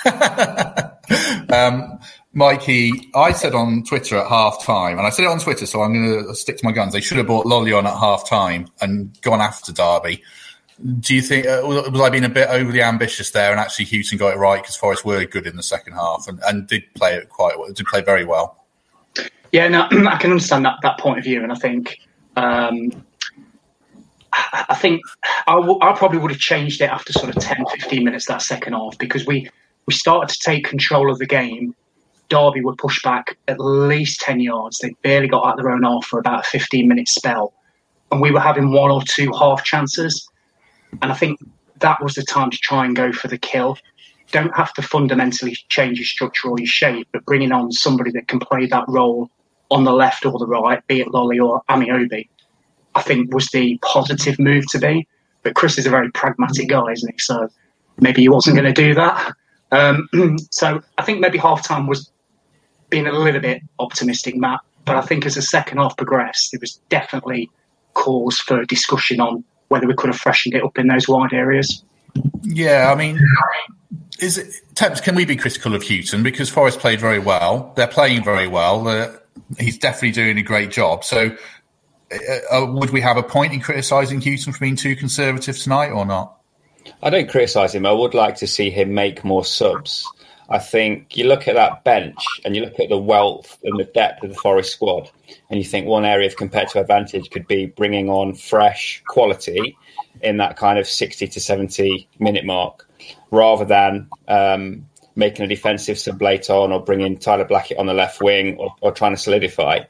um, 1.52 2.00
Mikey, 2.34 3.10
I 3.14 3.30
said 3.32 3.54
on 3.54 3.84
Twitter 3.84 4.16
at 4.16 4.26
half 4.26 4.62
time, 4.64 4.98
and 4.98 5.06
I 5.06 5.10
said 5.10 5.24
it 5.24 5.28
on 5.28 5.38
Twitter, 5.38 5.66
so 5.66 5.82
I'm 5.82 5.92
going 5.92 6.26
to 6.26 6.34
stick 6.34 6.58
to 6.58 6.64
my 6.64 6.72
guns. 6.72 6.92
They 6.92 7.00
should 7.00 7.16
have 7.18 7.28
bought 7.28 7.46
Lolley 7.46 7.76
on 7.76 7.86
at 7.86 7.96
half 7.96 8.28
time 8.28 8.66
and 8.80 9.16
gone 9.22 9.40
after 9.40 9.72
Derby. 9.72 10.20
Do 10.98 11.14
you 11.14 11.22
think, 11.22 11.46
uh, 11.46 11.60
was 11.62 12.00
I 12.00 12.10
being 12.10 12.24
a 12.24 12.28
bit 12.28 12.48
overly 12.50 12.82
ambitious 12.82 13.30
there? 13.30 13.52
And 13.52 13.60
actually, 13.60 13.84
Hughton 13.84 14.18
got 14.18 14.34
it 14.34 14.38
right 14.38 14.60
because 14.60 14.74
Forest 14.74 15.04
were 15.04 15.24
good 15.24 15.46
in 15.46 15.56
the 15.56 15.62
second 15.62 15.92
half 15.92 16.26
and, 16.26 16.40
and 16.44 16.66
did 16.66 16.82
play 16.94 17.14
it 17.14 17.28
quite 17.28 17.56
well, 17.56 17.72
did 17.72 17.86
play 17.86 18.00
very 18.00 18.24
well. 18.24 18.64
Yeah, 19.52 19.68
no, 19.68 19.82
I 20.08 20.18
can 20.18 20.32
understand 20.32 20.64
that, 20.64 20.78
that 20.82 20.98
point 20.98 21.18
of 21.18 21.24
view. 21.24 21.44
And 21.44 21.52
I 21.52 21.54
think, 21.54 22.00
um, 22.34 23.04
I 24.32 24.74
think 24.74 25.02
I, 25.46 25.54
w- 25.54 25.78
I 25.80 25.92
probably 25.92 26.18
would 26.18 26.32
have 26.32 26.40
changed 26.40 26.80
it 26.80 26.90
after 26.90 27.12
sort 27.12 27.34
of 27.34 27.40
10, 27.40 27.64
15 27.66 28.02
minutes 28.02 28.26
that 28.26 28.42
second 28.42 28.72
half 28.72 28.98
because 28.98 29.24
we, 29.24 29.48
we 29.86 29.94
started 29.94 30.34
to 30.34 30.40
take 30.40 30.64
control 30.64 31.12
of 31.12 31.20
the 31.20 31.26
game 31.26 31.76
Derby 32.34 32.62
were 32.62 32.74
pushed 32.74 33.04
back 33.04 33.36
at 33.46 33.60
least 33.60 34.20
10 34.22 34.40
yards. 34.40 34.78
They 34.78 34.92
barely 35.02 35.28
got 35.28 35.46
out 35.46 35.56
their 35.56 35.70
own 35.70 35.84
half 35.84 36.04
for 36.04 36.18
about 36.18 36.40
a 36.40 36.48
15 36.48 36.88
minute 36.88 37.06
spell. 37.06 37.54
And 38.10 38.20
we 38.20 38.32
were 38.32 38.40
having 38.40 38.72
one 38.72 38.90
or 38.90 39.02
two 39.02 39.30
half 39.38 39.62
chances. 39.62 40.28
And 41.00 41.12
I 41.12 41.14
think 41.14 41.38
that 41.78 42.02
was 42.02 42.14
the 42.14 42.24
time 42.24 42.50
to 42.50 42.58
try 42.58 42.84
and 42.84 42.96
go 42.96 43.12
for 43.12 43.28
the 43.28 43.38
kill. 43.38 43.78
Don't 44.32 44.54
have 44.56 44.72
to 44.74 44.82
fundamentally 44.82 45.56
change 45.68 45.98
your 45.98 46.06
structure 46.06 46.48
or 46.48 46.58
your 46.58 46.66
shape, 46.66 47.06
but 47.12 47.24
bringing 47.24 47.52
on 47.52 47.70
somebody 47.70 48.10
that 48.10 48.26
can 48.26 48.40
play 48.40 48.66
that 48.66 48.84
role 48.88 49.30
on 49.70 49.84
the 49.84 49.92
left 49.92 50.26
or 50.26 50.36
the 50.36 50.46
right, 50.46 50.84
be 50.88 51.02
it 51.02 51.08
Lolley 51.08 51.38
or 51.38 51.62
Ameobi, 51.70 52.28
I 52.96 53.02
think 53.02 53.32
was 53.32 53.46
the 53.48 53.78
positive 53.82 54.40
move 54.40 54.66
to 54.70 54.78
be. 54.80 55.06
But 55.44 55.54
Chris 55.54 55.78
is 55.78 55.86
a 55.86 55.90
very 55.90 56.10
pragmatic 56.10 56.68
guy, 56.68 56.90
isn't 56.90 57.12
he? 57.12 57.18
So 57.18 57.48
maybe 58.00 58.22
he 58.22 58.28
wasn't 58.28 58.56
going 58.56 58.74
to 58.74 58.82
do 58.82 58.92
that. 58.94 59.32
Um, 59.70 60.08
so 60.50 60.82
I 60.98 61.02
think 61.04 61.20
maybe 61.20 61.38
half 61.38 61.64
time 61.64 61.86
was 61.86 62.10
being 62.94 63.06
a 63.08 63.12
little 63.12 63.40
bit 63.40 63.60
optimistic, 63.80 64.36
Matt. 64.36 64.60
But 64.84 64.94
I 64.94 65.00
think 65.00 65.26
as 65.26 65.34
the 65.34 65.42
second 65.42 65.78
half 65.78 65.96
progressed, 65.96 66.52
there 66.52 66.60
was 66.60 66.80
definitely 66.90 67.50
cause 67.94 68.38
for 68.38 68.64
discussion 68.64 69.20
on 69.20 69.42
whether 69.66 69.88
we 69.88 69.94
could 69.94 70.10
have 70.10 70.18
freshened 70.18 70.54
it 70.54 70.62
up 70.62 70.78
in 70.78 70.86
those 70.86 71.08
wide 71.08 71.32
areas. 71.32 71.82
Yeah, 72.42 72.92
I 72.92 72.94
mean, 72.94 73.18
is 74.20 74.38
it 74.38 74.54
Temps? 74.76 75.00
Can 75.00 75.16
we 75.16 75.24
be 75.24 75.34
critical 75.34 75.74
of 75.74 75.82
Hughton 75.82 76.22
because 76.22 76.48
Forest 76.50 76.78
played 76.78 77.00
very 77.00 77.18
well? 77.18 77.72
They're 77.74 77.88
playing 77.88 78.22
very 78.22 78.46
well. 78.46 78.86
Uh, 78.86 79.10
he's 79.58 79.78
definitely 79.78 80.12
doing 80.12 80.38
a 80.38 80.42
great 80.42 80.70
job. 80.70 81.02
So, 81.02 81.36
uh, 82.12 82.56
uh, 82.56 82.66
would 82.66 82.90
we 82.90 83.00
have 83.00 83.16
a 83.16 83.24
point 83.24 83.52
in 83.52 83.60
criticising 83.60 84.20
Hughton 84.20 84.52
for 84.52 84.60
being 84.60 84.76
too 84.76 84.94
conservative 84.94 85.58
tonight 85.58 85.90
or 85.90 86.06
not? 86.06 86.36
I 87.02 87.10
don't 87.10 87.28
criticise 87.28 87.74
him. 87.74 87.86
I 87.86 87.92
would 87.92 88.14
like 88.14 88.36
to 88.36 88.46
see 88.46 88.70
him 88.70 88.94
make 88.94 89.24
more 89.24 89.44
subs. 89.44 90.08
I 90.48 90.58
think 90.58 91.16
you 91.16 91.26
look 91.26 91.48
at 91.48 91.54
that 91.54 91.84
bench 91.84 92.18
and 92.44 92.54
you 92.54 92.62
look 92.62 92.78
at 92.78 92.88
the 92.88 92.98
wealth 92.98 93.58
and 93.64 93.78
the 93.78 93.84
depth 93.84 94.22
of 94.22 94.30
the 94.30 94.36
Forest 94.36 94.72
squad, 94.72 95.10
and 95.48 95.58
you 95.58 95.64
think 95.64 95.86
one 95.86 96.04
area 96.04 96.26
of 96.26 96.36
competitive 96.36 96.82
advantage 96.82 97.30
could 97.30 97.46
be 97.46 97.66
bringing 97.66 98.10
on 98.10 98.34
fresh 98.34 99.02
quality 99.08 99.76
in 100.20 100.36
that 100.38 100.56
kind 100.56 100.78
of 100.78 100.86
60 100.86 101.28
to 101.28 101.40
70 101.40 102.08
minute 102.18 102.44
mark 102.44 102.88
rather 103.30 103.64
than 103.64 104.08
um, 104.28 104.86
making 105.16 105.44
a 105.44 105.48
defensive 105.48 105.98
sub 105.98 106.20
late 106.20 106.50
on 106.50 106.72
or 106.72 106.82
bringing 106.82 107.16
Tyler 107.18 107.44
Blackett 107.44 107.78
on 107.78 107.86
the 107.86 107.94
left 107.94 108.20
wing 108.22 108.56
or, 108.56 108.74
or 108.80 108.92
trying 108.92 109.14
to 109.14 109.20
solidify. 109.20 109.80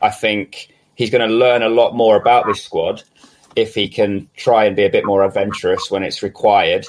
I 0.00 0.10
think 0.10 0.68
he's 0.94 1.10
going 1.10 1.26
to 1.26 1.34
learn 1.34 1.62
a 1.62 1.68
lot 1.68 1.94
more 1.94 2.16
about 2.16 2.46
this 2.46 2.62
squad 2.62 3.02
if 3.56 3.74
he 3.74 3.88
can 3.88 4.28
try 4.36 4.64
and 4.64 4.76
be 4.76 4.84
a 4.84 4.90
bit 4.90 5.04
more 5.04 5.24
adventurous 5.24 5.90
when 5.90 6.02
it's 6.02 6.22
required 6.22 6.86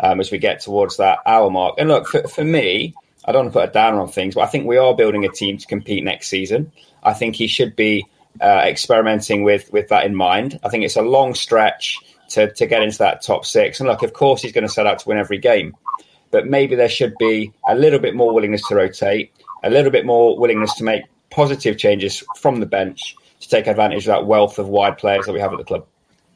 um, 0.00 0.20
as 0.20 0.30
we 0.30 0.38
get 0.38 0.60
towards 0.60 0.96
that 0.98 1.18
hour 1.26 1.50
mark. 1.50 1.76
And 1.78 1.88
look, 1.88 2.08
for, 2.08 2.26
for 2.28 2.44
me, 2.44 2.94
I 3.24 3.32
don't 3.32 3.44
want 3.44 3.54
to 3.54 3.60
put 3.60 3.68
a 3.68 3.72
downer 3.72 4.00
on 4.00 4.08
things, 4.08 4.34
but 4.34 4.42
I 4.42 4.46
think 4.46 4.66
we 4.66 4.76
are 4.76 4.94
building 4.94 5.24
a 5.24 5.28
team 5.28 5.58
to 5.58 5.66
compete 5.66 6.04
next 6.04 6.28
season. 6.28 6.72
I 7.02 7.12
think 7.12 7.36
he 7.36 7.46
should 7.46 7.74
be 7.74 8.06
uh, 8.40 8.62
experimenting 8.64 9.42
with 9.42 9.72
with 9.72 9.88
that 9.88 10.04
in 10.04 10.14
mind. 10.14 10.60
I 10.62 10.68
think 10.68 10.84
it's 10.84 10.96
a 10.96 11.02
long 11.02 11.34
stretch 11.34 11.98
to, 12.30 12.52
to 12.52 12.66
get 12.66 12.82
into 12.82 12.98
that 12.98 13.22
top 13.22 13.44
six. 13.44 13.80
And 13.80 13.88
look, 13.88 14.02
of 14.02 14.12
course, 14.12 14.42
he's 14.42 14.52
going 14.52 14.66
to 14.66 14.72
set 14.72 14.86
out 14.86 14.98
to 15.00 15.08
win 15.08 15.18
every 15.18 15.38
game, 15.38 15.76
but 16.30 16.46
maybe 16.46 16.74
there 16.74 16.88
should 16.88 17.16
be 17.18 17.52
a 17.68 17.74
little 17.74 17.98
bit 17.98 18.14
more 18.14 18.34
willingness 18.34 18.66
to 18.68 18.74
rotate, 18.74 19.32
a 19.62 19.70
little 19.70 19.90
bit 19.90 20.04
more 20.06 20.38
willingness 20.38 20.74
to 20.74 20.84
make 20.84 21.02
positive 21.30 21.78
changes 21.78 22.22
from 22.38 22.60
the 22.60 22.66
bench 22.66 23.16
to 23.40 23.48
take 23.48 23.66
advantage 23.66 24.04
of 24.04 24.06
that 24.06 24.26
wealth 24.26 24.58
of 24.58 24.68
wide 24.68 24.98
players 24.98 25.26
that 25.26 25.32
we 25.32 25.40
have 25.40 25.52
at 25.52 25.58
the 25.58 25.64
club. 25.64 25.86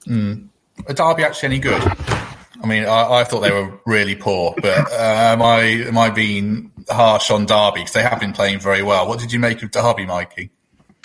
Mm. 0.07 0.49
Are 0.89 0.95
Derby 0.95 1.25
actually 1.25 1.47
any 1.47 1.59
good? 1.59 2.20
I 2.63 2.67
mean, 2.67 2.85
I, 2.85 3.21
I, 3.21 3.25
thought 3.25 3.41
they 3.41 3.53
were 3.53 3.81
really 3.87 4.15
poor, 4.15 4.55
but 4.61 4.93
uh, 4.93 5.33
am 5.33 5.43
I 5.43 5.61
am 5.61 5.97
I 5.97 6.11
being 6.11 6.73
harsh 6.89 7.31
on 7.31 7.47
Derby 7.47 7.81
because 7.81 7.93
they 7.93 8.03
have 8.03 8.21
been 8.21 8.33
playing 8.33 8.61
very 8.61 8.83
well? 8.83 9.09
What 9.09 9.19
did 9.19 9.33
you 9.33 9.39
make 9.39 9.63
of 9.63 9.71
Derby, 9.71 10.07
Mikey? 10.07 10.51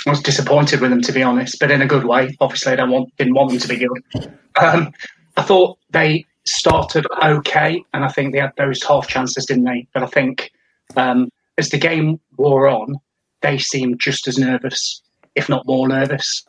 I 0.05 0.09
was 0.09 0.21
disappointed 0.21 0.81
with 0.81 0.91
them 0.91 1.01
to 1.01 1.11
be 1.11 1.23
honest, 1.23 1.57
but 1.59 1.71
in 1.71 1.81
a 1.81 1.87
good 1.87 2.05
way. 2.05 2.35
Obviously, 2.39 2.73
I 2.73 2.75
don't 2.75 2.91
want 2.91 3.15
didn't 3.17 3.33
want 3.35 3.51
them 3.51 3.59
to 3.59 3.67
be 3.67 3.77
good. 3.77 4.33
Um, 4.61 4.91
I 5.37 5.41
thought 5.41 5.79
they 5.91 6.25
started 6.45 7.07
okay, 7.23 7.83
and 7.93 8.03
I 8.03 8.09
think 8.09 8.33
they 8.33 8.39
had 8.39 8.53
those 8.57 8.83
half 8.83 9.07
chances, 9.07 9.45
didn't 9.45 9.63
they? 9.63 9.87
But 9.93 10.03
I 10.03 10.07
think 10.07 10.51
um, 10.95 11.29
as 11.57 11.69
the 11.69 11.77
game 11.77 12.19
wore 12.37 12.67
on, 12.67 12.95
they 13.41 13.57
seemed 13.57 13.99
just 13.99 14.27
as 14.27 14.37
nervous, 14.37 15.01
if 15.35 15.49
not 15.49 15.65
more 15.65 15.87
nervous. 15.87 16.45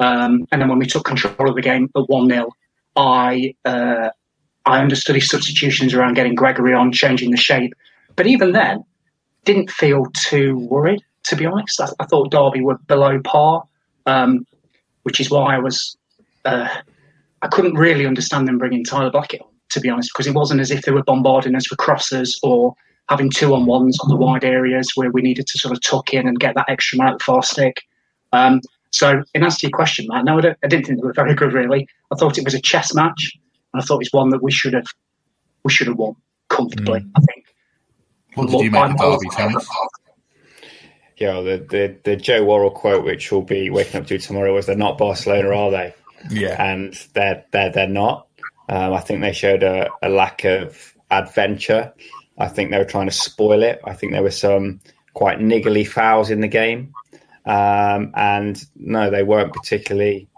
Um, 0.00 0.46
and 0.50 0.60
then 0.60 0.68
when 0.68 0.78
we 0.78 0.86
took 0.86 1.04
control 1.04 1.48
of 1.48 1.54
the 1.54 1.62
game 1.62 1.90
at 1.96 2.08
one 2.08 2.28
0 2.28 2.50
I 2.96 3.54
uh, 3.64 4.10
I 4.66 4.80
understood 4.80 5.16
his 5.16 5.28
substitutions 5.28 5.94
around 5.94 6.14
getting 6.14 6.34
Gregory 6.34 6.72
on, 6.72 6.92
changing 6.92 7.30
the 7.30 7.36
shape. 7.36 7.74
But 8.16 8.26
even 8.26 8.52
then, 8.52 8.84
didn't 9.44 9.70
feel 9.70 10.06
too 10.14 10.58
worried, 10.58 11.02
to 11.24 11.36
be 11.36 11.46
honest. 11.46 11.80
I, 11.80 11.88
I 12.00 12.06
thought 12.06 12.30
Derby 12.30 12.62
were 12.62 12.78
below 12.86 13.20
par, 13.20 13.64
um, 14.06 14.46
which 15.02 15.20
is 15.20 15.30
why 15.30 15.54
I 15.54 15.58
was. 15.58 15.96
Uh, 16.44 16.68
I 17.42 17.48
couldn't 17.48 17.74
really 17.74 18.06
understand 18.06 18.48
them 18.48 18.58
bringing 18.58 18.84
Tyler 18.84 19.10
Blackett 19.10 19.42
on, 19.42 19.48
to 19.70 19.80
be 19.80 19.90
honest, 19.90 20.10
because 20.12 20.26
it 20.26 20.34
wasn't 20.34 20.60
as 20.60 20.70
if 20.70 20.82
they 20.82 20.92
were 20.92 21.02
bombarding 21.02 21.54
us 21.54 21.68
with 21.68 21.78
crosses 21.78 22.38
or 22.42 22.74
having 23.10 23.28
two 23.28 23.54
on 23.54 23.66
ones 23.66 23.98
on 24.00 24.08
the 24.08 24.16
wide 24.16 24.44
areas 24.44 24.92
where 24.94 25.10
we 25.10 25.20
needed 25.20 25.46
to 25.46 25.58
sort 25.58 25.72
of 25.72 25.82
tuck 25.82 26.14
in 26.14 26.26
and 26.26 26.40
get 26.40 26.54
that 26.54 26.68
extra 26.68 26.98
man 26.98 27.08
at 27.08 27.18
the 27.18 27.24
far 27.24 27.42
stick. 27.42 27.82
Um, 28.32 28.62
so, 28.92 29.22
in 29.34 29.42
answer 29.42 29.58
to 29.58 29.66
your 29.66 29.76
question, 29.76 30.06
Matt, 30.08 30.24
no, 30.24 30.38
I, 30.38 30.54
I 30.62 30.68
didn't 30.68 30.86
think 30.86 31.00
they 31.00 31.06
were 31.06 31.12
very 31.12 31.34
good, 31.34 31.52
really. 31.52 31.86
I 32.10 32.16
thought 32.16 32.38
it 32.38 32.44
was 32.44 32.54
a 32.54 32.60
chess 32.60 32.94
match 32.94 33.32
and 33.74 33.82
I 33.82 33.84
thought 33.84 34.00
it's 34.00 34.12
one 34.12 34.30
that 34.30 34.42
we 34.42 34.52
should 34.52 34.72
have 34.72 34.86
we 35.64 35.72
should 35.72 35.88
have 35.88 35.96
won 35.96 36.14
comfortably. 36.48 37.00
Mm. 37.00 37.10
I 37.16 37.20
think. 37.20 37.44
What 38.34 38.50
did 38.50 38.60
you 38.60 38.70
make 38.70 38.90
of 38.90 38.96
Derby, 38.96 39.28
Thomas? 39.30 39.68
Yeah, 41.16 41.40
the, 41.40 41.66
the 41.68 41.96
the 42.04 42.16
Joe 42.16 42.44
Worrall 42.44 42.70
quote, 42.70 43.04
which 43.04 43.30
we'll 43.30 43.42
be 43.42 43.70
waking 43.70 44.00
up 44.00 44.06
to 44.06 44.18
tomorrow, 44.18 44.54
was 44.54 44.66
"They're 44.66 44.76
not 44.76 44.98
Barcelona, 44.98 45.50
are 45.50 45.70
they?" 45.70 45.94
Yeah, 46.30 46.62
and 46.62 46.94
they're 47.14 47.44
they're 47.50 47.70
they're 47.70 47.88
not. 47.88 48.28
Um, 48.68 48.94
I 48.94 49.00
think 49.00 49.20
they 49.20 49.32
showed 49.32 49.62
a, 49.62 49.90
a 50.02 50.08
lack 50.08 50.44
of 50.44 50.94
adventure. 51.10 51.92
I 52.38 52.48
think 52.48 52.70
they 52.70 52.78
were 52.78 52.84
trying 52.84 53.06
to 53.06 53.12
spoil 53.12 53.62
it. 53.62 53.80
I 53.84 53.94
think 53.94 54.12
there 54.12 54.22
were 54.22 54.30
some 54.30 54.80
quite 55.12 55.38
niggly 55.38 55.86
fouls 55.86 56.30
in 56.30 56.40
the 56.40 56.48
game, 56.48 56.94
um, 57.44 58.12
and 58.14 58.60
no, 58.74 59.10
they 59.10 59.22
weren't 59.22 59.52
particularly 59.52 60.28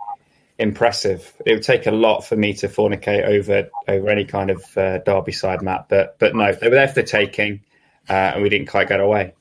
impressive. 0.59 1.35
It 1.45 1.55
would 1.55 1.63
take 1.63 1.87
a 1.87 1.91
lot 1.91 2.21
for 2.21 2.37
me 2.37 2.55
to 2.55 2.69
fornicate 2.69 3.25
over 3.25 3.69
over 3.89 4.09
any 4.09 4.25
kind 4.25 4.51
of 4.51 4.77
uh, 4.77 4.99
Derby 4.99 5.33
side 5.33 5.63
Matt, 5.63 5.89
but 5.89 6.19
but 6.19 6.35
no, 6.35 6.53
they 6.53 6.69
were 6.69 6.75
there 6.75 6.89
for 6.89 6.95
the 6.95 7.03
taking, 7.03 7.63
uh, 8.09 8.13
and 8.13 8.43
we 8.43 8.49
didn't 8.49 8.69
quite 8.69 8.89
get 8.89 9.01
away. 9.01 9.35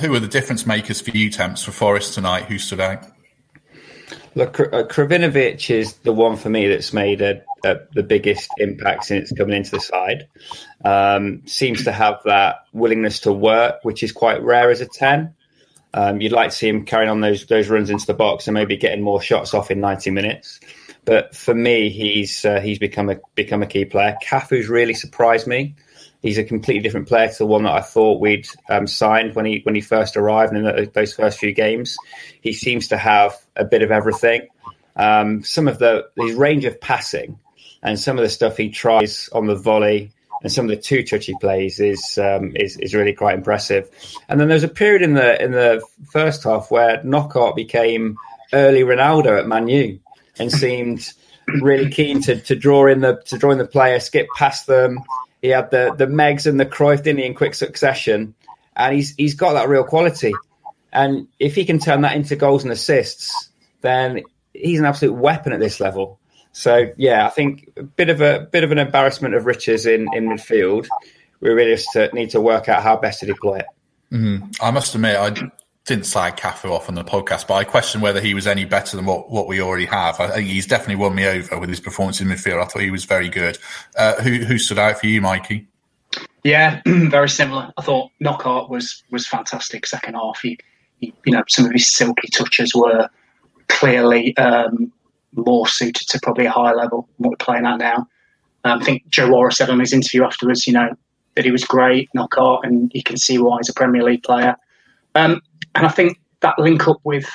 Who 0.00 0.10
were 0.10 0.20
the 0.20 0.28
difference 0.28 0.66
makers 0.66 1.00
for 1.00 1.10
you, 1.10 1.30
Temps, 1.30 1.62
for 1.62 1.70
Forest 1.70 2.14
tonight? 2.14 2.44
Who 2.44 2.58
stood 2.58 2.80
out? 2.80 3.04
Look, 4.36 4.58
uh, 4.58 4.82
Krovinovic 4.84 5.70
is 5.70 5.94
the 5.98 6.12
one 6.12 6.36
for 6.36 6.50
me 6.50 6.66
that's 6.66 6.92
made 6.92 7.22
a, 7.22 7.42
a, 7.64 7.76
the 7.94 8.02
biggest 8.02 8.50
impact 8.58 9.04
since 9.04 9.30
coming 9.32 9.56
into 9.56 9.70
the 9.70 9.80
side. 9.80 10.26
Um, 10.84 11.42
seems 11.46 11.84
to 11.84 11.92
have 11.92 12.20
that 12.24 12.66
willingness 12.72 13.20
to 13.20 13.32
work, 13.32 13.84
which 13.84 14.02
is 14.02 14.10
quite 14.10 14.42
rare 14.42 14.70
as 14.70 14.80
a 14.80 14.86
10. 14.86 15.34
Um, 15.96 16.20
you'd 16.20 16.32
like 16.32 16.50
to 16.50 16.56
see 16.56 16.68
him 16.68 16.84
carrying 16.84 17.08
on 17.08 17.20
those 17.20 17.46
those 17.46 17.68
runs 17.68 17.88
into 17.88 18.04
the 18.04 18.14
box 18.14 18.48
and 18.48 18.54
maybe 18.54 18.76
getting 18.76 19.02
more 19.02 19.22
shots 19.22 19.54
off 19.54 19.70
in 19.70 19.80
90 19.80 20.10
minutes. 20.10 20.58
But 21.04 21.36
for 21.36 21.54
me, 21.54 21.88
he's 21.88 22.44
uh, 22.44 22.60
he's 22.60 22.80
become 22.80 23.10
a 23.10 23.20
become 23.36 23.62
a 23.62 23.66
key 23.66 23.84
player. 23.84 24.16
Cafu's 24.22 24.68
really 24.68 24.94
surprised 24.94 25.46
me. 25.46 25.76
He's 26.20 26.36
a 26.36 26.42
completely 26.44 26.82
different 26.82 27.06
player 27.06 27.28
to 27.28 27.38
the 27.38 27.46
one 27.46 27.62
that 27.62 27.74
I 27.74 27.80
thought 27.80 28.20
we'd 28.20 28.48
um, 28.68 28.88
signed 28.88 29.36
when 29.36 29.44
he 29.44 29.60
when 29.62 29.76
he 29.76 29.80
first 29.80 30.16
arrived. 30.16 30.52
And 30.52 30.66
in 30.66 30.90
those 30.92 31.14
first 31.14 31.38
few 31.38 31.52
games, 31.52 31.96
he 32.40 32.52
seems 32.52 32.88
to 32.88 32.96
have 32.96 33.36
a 33.54 33.64
bit 33.64 33.82
of 33.82 33.92
everything. 33.92 34.48
Um, 34.96 35.44
some 35.44 35.68
of 35.68 35.78
the 35.78 36.08
his 36.16 36.34
range 36.34 36.64
of 36.64 36.80
passing 36.80 37.38
and 37.84 38.00
some 38.00 38.18
of 38.18 38.24
the 38.24 38.30
stuff 38.30 38.56
he 38.56 38.70
tries 38.70 39.28
on 39.28 39.46
the 39.46 39.54
volley 39.54 40.10
and 40.44 40.52
some 40.52 40.66
of 40.66 40.70
the 40.70 40.76
two 40.76 41.02
touchy 41.02 41.34
plays 41.40 41.80
is 41.80 42.18
um, 42.18 42.52
is 42.54 42.76
is 42.76 42.94
really 42.94 43.14
quite 43.14 43.34
impressive. 43.34 43.90
And 44.28 44.38
then 44.38 44.48
there 44.48 44.56
was 44.56 44.62
a 44.62 44.68
period 44.68 45.02
in 45.02 45.14
the 45.14 45.42
in 45.42 45.52
the 45.52 45.82
first 46.12 46.44
half 46.44 46.70
where 46.70 47.02
Knockaert 47.02 47.56
became 47.56 48.18
early 48.52 48.82
Ronaldo 48.82 49.38
at 49.38 49.48
Manu 49.48 49.98
and 50.38 50.52
seemed 50.62 51.12
really 51.60 51.90
keen 51.90 52.20
to, 52.22 52.40
to 52.42 52.54
draw 52.54 52.86
in 52.86 53.00
the 53.00 53.16
to 53.24 53.38
draw 53.38 53.50
in 53.50 53.58
the 53.58 53.66
player, 53.66 53.98
skip 53.98 54.28
past 54.36 54.66
them. 54.66 55.00
He 55.40 55.48
had 55.48 55.70
the 55.70 55.94
the 55.96 56.06
Megs 56.06 56.46
and 56.46 56.60
the 56.60 56.66
Cruyff 56.66 57.02
didn't 57.02 57.20
he, 57.20 57.24
in 57.24 57.34
quick 57.34 57.54
succession, 57.54 58.34
and 58.76 58.94
he's 58.94 59.14
he's 59.16 59.34
got 59.34 59.54
that 59.54 59.70
real 59.70 59.84
quality. 59.84 60.34
And 60.92 61.26
if 61.40 61.54
he 61.54 61.64
can 61.64 61.78
turn 61.78 62.02
that 62.02 62.16
into 62.16 62.36
goals 62.36 62.64
and 62.64 62.72
assists, 62.72 63.48
then 63.80 64.22
he's 64.52 64.78
an 64.78 64.84
absolute 64.84 65.14
weapon 65.14 65.52
at 65.52 65.58
this 65.58 65.80
level. 65.80 66.20
So 66.54 66.92
yeah, 66.96 67.26
I 67.26 67.30
think 67.30 67.68
a 67.76 67.82
bit 67.82 68.08
of 68.08 68.20
a 68.20 68.48
bit 68.50 68.64
of 68.64 68.70
an 68.70 68.78
embarrassment 68.78 69.34
of 69.34 69.44
riches 69.44 69.86
in 69.86 70.08
in 70.14 70.28
midfield. 70.28 70.86
We 71.40 71.50
really 71.50 71.74
just 71.74 71.94
uh, 71.94 72.08
need 72.14 72.30
to 72.30 72.40
work 72.40 72.68
out 72.68 72.82
how 72.82 72.96
best 72.96 73.20
to 73.20 73.26
deploy 73.26 73.58
it. 73.58 73.66
Mm-hmm. 74.12 74.50
I 74.62 74.70
must 74.70 74.94
admit, 74.94 75.16
I 75.16 75.50
didn't 75.84 76.06
slag 76.06 76.36
Cafu 76.36 76.70
off 76.70 76.88
on 76.88 76.94
the 76.94 77.04
podcast, 77.04 77.48
but 77.48 77.54
I 77.54 77.64
question 77.64 78.00
whether 78.00 78.20
he 78.20 78.32
was 78.34 78.46
any 78.46 78.64
better 78.64 78.96
than 78.96 79.04
what, 79.04 79.30
what 79.30 79.48
we 79.48 79.60
already 79.60 79.86
have. 79.86 80.20
I 80.20 80.28
think 80.28 80.48
he's 80.48 80.66
definitely 80.66 80.96
won 80.96 81.14
me 81.14 81.26
over 81.26 81.58
with 81.58 81.68
his 81.68 81.80
performance 81.80 82.20
in 82.20 82.28
midfield. 82.28 82.62
I 82.62 82.66
thought 82.66 82.82
he 82.82 82.90
was 82.90 83.04
very 83.04 83.28
good. 83.28 83.58
Uh, 83.98 84.14
who 84.22 84.36
who 84.44 84.56
stood 84.56 84.78
out 84.78 85.00
for 85.00 85.08
you, 85.08 85.20
Mikey? 85.20 85.66
Yeah, 86.44 86.80
very 86.86 87.28
similar. 87.28 87.72
I 87.76 87.82
thought 87.82 88.12
Knockaert 88.20 88.70
was 88.70 89.02
was 89.10 89.26
fantastic 89.26 89.86
second 89.86 90.14
half. 90.14 90.40
He, 90.40 90.58
he, 91.00 91.12
you 91.26 91.32
know, 91.32 91.42
some 91.48 91.66
of 91.66 91.72
his 91.72 91.92
silky 91.92 92.28
touches 92.28 92.74
were 92.74 93.10
clearly 93.66 94.36
um, 94.36 94.92
more 95.36 95.66
suited 95.66 96.08
to 96.08 96.20
probably 96.22 96.46
a 96.46 96.50
higher 96.50 96.76
level 96.76 97.08
than 97.18 97.24
what 97.24 97.30
we're 97.30 97.44
playing 97.44 97.66
at 97.66 97.78
now. 97.78 98.06
Um, 98.64 98.80
I 98.80 98.84
think 98.84 99.08
Joe 99.08 99.30
Worrall 99.30 99.50
said 99.50 99.70
on 99.70 99.80
his 99.80 99.92
interview 99.92 100.24
afterwards, 100.24 100.66
you 100.66 100.72
know, 100.72 100.88
that 101.34 101.44
he 101.44 101.50
was 101.50 101.64
great, 101.64 102.08
Knockaert, 102.14 102.64
and 102.64 102.90
you 102.94 103.02
can 103.02 103.16
see 103.16 103.38
why 103.38 103.58
he's 103.58 103.68
a 103.68 103.74
Premier 103.74 104.02
League 104.02 104.22
player. 104.22 104.56
Um, 105.14 105.40
and 105.74 105.86
I 105.86 105.90
think 105.90 106.18
that 106.40 106.58
link 106.58 106.88
up 106.88 106.98
with 107.04 107.26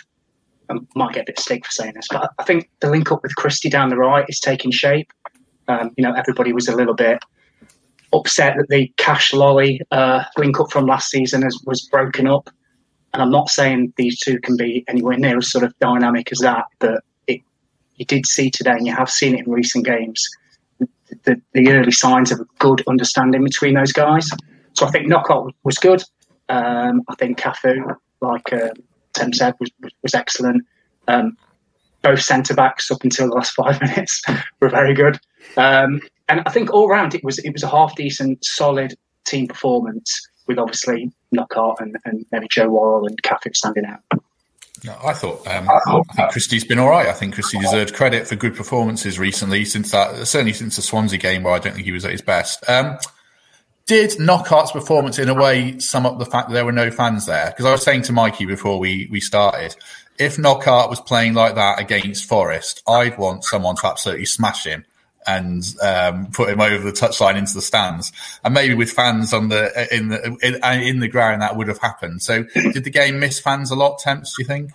I 0.69 0.75
might 0.95 1.13
get 1.13 1.21
a 1.23 1.25
bit 1.25 1.39
stick 1.39 1.65
for 1.65 1.71
saying 1.71 1.93
this, 1.95 2.07
but 2.11 2.31
I 2.37 2.43
think 2.43 2.69
the 2.79 2.89
link 2.89 3.11
up 3.11 3.23
with 3.23 3.35
Christie 3.35 3.69
down 3.69 3.89
the 3.89 3.97
right 3.97 4.25
is 4.29 4.39
taking 4.39 4.71
shape. 4.71 5.11
Um, 5.67 5.91
you 5.97 6.03
know, 6.03 6.13
everybody 6.13 6.53
was 6.53 6.67
a 6.67 6.75
little 6.75 6.93
bit 6.93 7.19
upset 8.13 8.55
that 8.57 8.69
the 8.69 8.91
Cash 8.97 9.33
Lolley 9.33 9.79
uh, 9.91 10.23
link 10.37 10.59
up 10.59 10.71
from 10.71 10.85
last 10.85 11.09
season 11.09 11.41
has, 11.41 11.59
was 11.65 11.87
broken 11.89 12.27
up. 12.27 12.49
And 13.13 13.21
I'm 13.23 13.31
not 13.31 13.49
saying 13.49 13.93
these 13.97 14.19
two 14.19 14.39
can 14.39 14.55
be 14.57 14.83
anywhere 14.87 15.17
near 15.17 15.37
as 15.37 15.51
sort 15.51 15.63
of 15.63 15.77
dynamic 15.79 16.31
as 16.31 16.39
that, 16.39 16.65
but 16.77 17.03
you 17.99 18.05
did 18.05 18.25
see 18.25 18.49
today, 18.49 18.71
and 18.71 18.87
you 18.87 18.95
have 18.95 19.09
seen 19.09 19.35
it 19.35 19.45
in 19.45 19.51
recent 19.51 19.85
games, 19.85 20.27
the, 21.25 21.39
the 21.53 21.69
early 21.69 21.91
signs 21.91 22.31
of 22.31 22.39
a 22.39 22.45
good 22.57 22.81
understanding 22.87 23.43
between 23.43 23.75
those 23.75 23.91
guys. 23.91 24.29
So 24.73 24.87
I 24.87 24.91
think 24.91 25.07
Knockaert 25.07 25.53
was 25.63 25.77
good. 25.77 26.01
Um, 26.47 27.03
I 27.09 27.15
think 27.15 27.37
Cafu, 27.37 27.95
like 28.21 28.53
uh, 28.53 28.69
Tim 29.13 29.33
said, 29.33 29.53
was, 29.59 29.69
was, 30.01 30.15
excellent. 30.15 30.65
Um, 31.07 31.37
both 32.01 32.21
centre 32.21 32.53
backs 32.53 32.89
up 32.89 33.03
until 33.03 33.27
the 33.27 33.35
last 33.35 33.51
five 33.55 33.79
minutes 33.81 34.23
were 34.61 34.69
very 34.69 34.93
good. 34.93 35.19
Um, 35.57 36.01
and 36.29 36.41
I 36.45 36.51
think 36.51 36.71
all 36.71 36.87
round 36.87 37.13
it 37.13 37.23
was 37.23 37.39
it 37.39 37.51
was 37.51 37.63
a 37.63 37.69
half 37.69 37.95
decent, 37.95 38.43
solid 38.45 38.95
team 39.25 39.47
performance 39.47 40.27
with 40.47 40.57
obviously 40.57 41.11
Knockaert 41.31 41.79
and, 41.79 41.97
and 42.05 42.25
maybe 42.31 42.47
Joe 42.49 42.69
Worrall 42.69 43.05
and 43.05 43.21
Cafu 43.21 43.55
standing 43.55 43.85
out. 43.85 44.21
No, 44.83 44.97
I 45.03 45.13
thought 45.13 45.45
um, 45.47 45.67
I 45.69 46.13
think 46.15 46.31
Christie's 46.31 46.63
been 46.63 46.79
all 46.79 46.89
right. 46.89 47.07
I 47.07 47.13
think 47.13 47.33
Christie 47.33 47.59
deserves 47.59 47.91
credit 47.91 48.27
for 48.27 48.35
good 48.35 48.55
performances 48.55 49.19
recently 49.19 49.65
since 49.65 49.91
that 49.91 50.27
certainly 50.27 50.53
since 50.53 50.75
the 50.75 50.81
Swansea 50.81 51.19
game 51.19 51.43
where 51.43 51.53
I 51.53 51.59
don't 51.59 51.73
think 51.73 51.85
he 51.85 51.91
was 51.91 52.05
at 52.05 52.11
his 52.11 52.21
best. 52.21 52.67
Um, 52.69 52.97
did 53.85 54.19
Knockaert's 54.19 54.71
performance 54.71 55.17
in 55.17 55.29
a 55.29 55.33
way 55.33 55.79
sum 55.79 56.05
up 56.05 56.19
the 56.19 56.25
fact 56.25 56.49
that 56.49 56.53
there 56.53 56.65
were 56.65 56.71
no 56.71 56.91
fans 56.91 57.25
there? 57.25 57.47
Because 57.47 57.65
I 57.65 57.71
was 57.71 57.83
saying 57.83 58.03
to 58.03 58.13
Mikey 58.13 58.45
before 58.45 58.77
we, 58.77 59.07
we 59.11 59.19
started, 59.19 59.75
if 60.19 60.37
Knockaert 60.37 60.89
was 60.89 61.01
playing 61.01 61.33
like 61.33 61.55
that 61.55 61.79
against 61.79 62.25
Forest, 62.25 62.83
I'd 62.87 63.17
want 63.17 63.43
someone 63.43 63.75
to 63.77 63.87
absolutely 63.87 64.25
smash 64.25 64.65
him 64.65 64.85
and 65.27 65.63
um, 65.81 66.27
put 66.31 66.49
him 66.49 66.61
over 66.61 66.83
the 66.83 66.91
touchline 66.91 67.37
into 67.37 67.53
the 67.53 67.61
stands. 67.61 68.11
And 68.43 68.53
maybe 68.53 68.73
with 68.73 68.91
fans 68.91 69.33
on 69.33 69.49
the 69.49 69.87
in 69.95 70.09
the 70.09 70.37
in, 70.41 70.81
in, 70.81 70.99
the 70.99 71.07
ground, 71.07 71.41
that 71.41 71.55
would 71.55 71.67
have 71.67 71.79
happened. 71.79 72.21
So, 72.21 72.43
did 72.53 72.83
the 72.83 72.89
game 72.89 73.19
miss 73.19 73.39
fans 73.39 73.71
a 73.71 73.75
lot? 73.75 73.99
Temps, 73.99 74.35
do 74.35 74.43
you 74.43 74.47
think? 74.47 74.71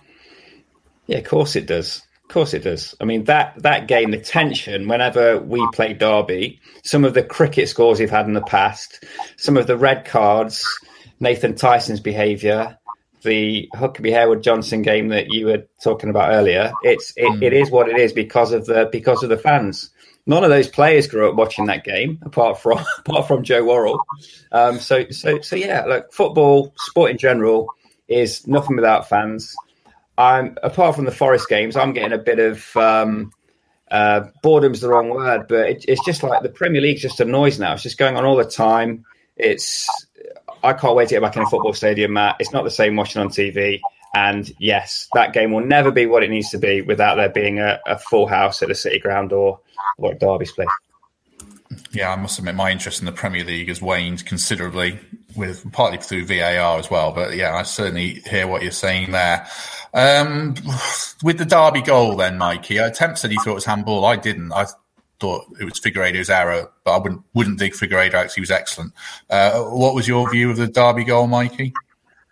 Yeah, 1.07 1.17
of 1.17 1.25
course 1.25 1.55
it 1.55 1.67
does. 1.67 2.01
Of 2.23 2.29
course 2.29 2.53
it 2.53 2.63
does. 2.63 2.95
I 2.99 3.05
mean 3.05 3.25
that 3.25 3.53
that 3.61 3.87
game, 3.87 4.11
the 4.11 4.17
tension 4.17 4.87
whenever 4.87 5.39
we 5.39 5.65
play 5.73 5.93
Derby, 5.93 6.59
some 6.83 7.05
of 7.05 7.13
the 7.13 7.23
cricket 7.23 7.69
scores 7.69 7.99
we've 7.99 8.09
had 8.09 8.25
in 8.25 8.33
the 8.33 8.41
past, 8.41 9.03
some 9.37 9.57
of 9.57 9.67
the 9.67 9.77
red 9.77 10.05
cards, 10.05 10.65
Nathan 11.19 11.55
Tyson's 11.55 11.99
behaviour, 11.99 12.79
the 13.21 13.69
Huckerby 13.75 14.11
Harewood 14.11 14.43
Johnson 14.43 14.81
game 14.81 15.09
that 15.09 15.27
you 15.29 15.47
were 15.47 15.67
talking 15.83 16.09
about 16.09 16.31
earlier. 16.31 16.71
It's 16.83 17.13
it, 17.17 17.29
mm. 17.29 17.43
it 17.43 17.53
is 17.53 17.69
what 17.69 17.89
it 17.89 17.97
is 17.97 18.13
because 18.13 18.53
of 18.53 18.65
the 18.65 18.87
because 18.91 19.21
of 19.23 19.29
the 19.29 19.37
fans. 19.37 19.91
None 20.27 20.43
of 20.43 20.49
those 20.49 20.67
players 20.67 21.07
grew 21.07 21.29
up 21.29 21.35
watching 21.35 21.67
that 21.67 21.83
game, 21.83 22.19
apart 22.23 22.59
from 22.59 22.79
apart 22.99 23.27
from 23.27 23.43
Joe 23.43 23.63
Worrall. 23.63 24.03
Um, 24.51 24.79
so 24.79 25.09
so 25.09 25.41
so 25.41 25.55
yeah, 25.55 25.85
look, 25.85 26.11
football, 26.13 26.73
sport 26.77 27.11
in 27.11 27.17
general, 27.17 27.69
is 28.07 28.47
nothing 28.47 28.75
without 28.75 29.07
fans. 29.07 29.55
I'm 30.17 30.57
apart 30.63 30.95
from 30.95 31.05
the 31.05 31.11
Forest 31.11 31.49
games, 31.49 31.75
I'm 31.75 31.93
getting 31.93 32.13
a 32.13 32.17
bit 32.17 32.39
of 32.39 32.75
um, 32.77 33.33
uh, 33.91 34.21
boredom's 34.41 34.81
the 34.81 34.89
wrong 34.89 35.09
word, 35.09 35.47
but 35.47 35.69
it, 35.69 35.85
it's 35.87 36.03
just 36.05 36.23
like 36.23 36.41
the 36.41 36.49
Premier 36.49 36.81
League's 36.81 37.01
just 37.01 37.19
a 37.19 37.25
noise 37.25 37.59
now. 37.59 37.73
It's 37.73 37.83
just 37.83 37.97
going 37.97 38.15
on 38.15 38.25
all 38.25 38.35
the 38.35 38.45
time. 38.45 39.05
It's 39.35 39.87
I 40.63 40.73
can't 40.73 40.95
wait 40.95 41.09
to 41.09 41.15
get 41.15 41.21
back 41.21 41.35
in 41.35 41.43
a 41.43 41.49
football 41.49 41.73
stadium, 41.73 42.13
Matt. 42.13 42.37
It's 42.39 42.51
not 42.51 42.63
the 42.63 42.71
same 42.71 42.95
watching 42.95 43.21
on 43.21 43.29
TV. 43.29 43.79
And 44.15 44.49
yes, 44.59 45.09
that 45.13 45.33
game 45.33 45.51
will 45.51 45.65
never 45.65 45.91
be 45.91 46.05
what 46.05 46.23
it 46.23 46.29
needs 46.29 46.49
to 46.51 46.57
be 46.57 46.81
without 46.81 47.15
there 47.15 47.27
being 47.27 47.59
a, 47.59 47.81
a 47.85 47.99
full 47.99 48.27
house 48.27 48.61
at 48.61 48.69
the 48.69 48.75
City 48.75 48.97
Ground 48.97 49.33
or, 49.33 49.59
or 49.97 50.13
at 50.13 50.21
Derby's 50.21 50.53
place. 50.53 50.69
Yeah, 51.91 52.13
I 52.13 52.15
must 52.15 52.39
admit, 52.39 52.55
my 52.55 52.71
interest 52.71 53.01
in 53.01 53.05
the 53.05 53.11
Premier 53.11 53.43
League 53.43 53.67
has 53.67 53.81
waned 53.81 54.25
considerably, 54.25 54.99
with 55.35 55.69
partly 55.73 55.97
through 55.97 56.25
VAR 56.27 56.79
as 56.79 56.89
well. 56.89 57.11
But 57.11 57.35
yeah, 57.35 57.55
I 57.55 57.63
certainly 57.63 58.21
hear 58.29 58.47
what 58.47 58.63
you're 58.63 58.71
saying 58.71 59.11
there. 59.11 59.47
Um, 59.93 60.55
with 61.21 61.37
the 61.37 61.45
Derby 61.45 61.81
goal, 61.81 62.15
then, 62.15 62.37
Mikey, 62.37 62.81
I 62.81 62.91
Temp 62.91 63.17
said 63.17 63.31
he 63.31 63.37
thought 63.37 63.51
it 63.51 63.55
was 63.55 63.65
handball. 63.65 64.05
I 64.05 64.15
didn't. 64.15 64.53
I 64.53 64.65
thought 65.19 65.45
it 65.59 65.65
was 65.65 65.79
Figueiredo's 65.79 66.29
error, 66.29 66.71
but 66.85 66.95
I 66.95 66.97
wouldn't 66.99 67.23
wouldn't 67.33 67.59
dig 67.59 67.73
Figueiredo 67.73 68.13
out 68.13 68.31
he 68.31 68.41
was 68.41 68.51
excellent. 68.51 68.93
Uh, 69.29 69.63
what 69.63 69.95
was 69.95 70.07
your 70.07 70.29
view 70.31 70.51
of 70.51 70.57
the 70.57 70.67
Derby 70.67 71.03
goal, 71.03 71.27
Mikey? 71.27 71.73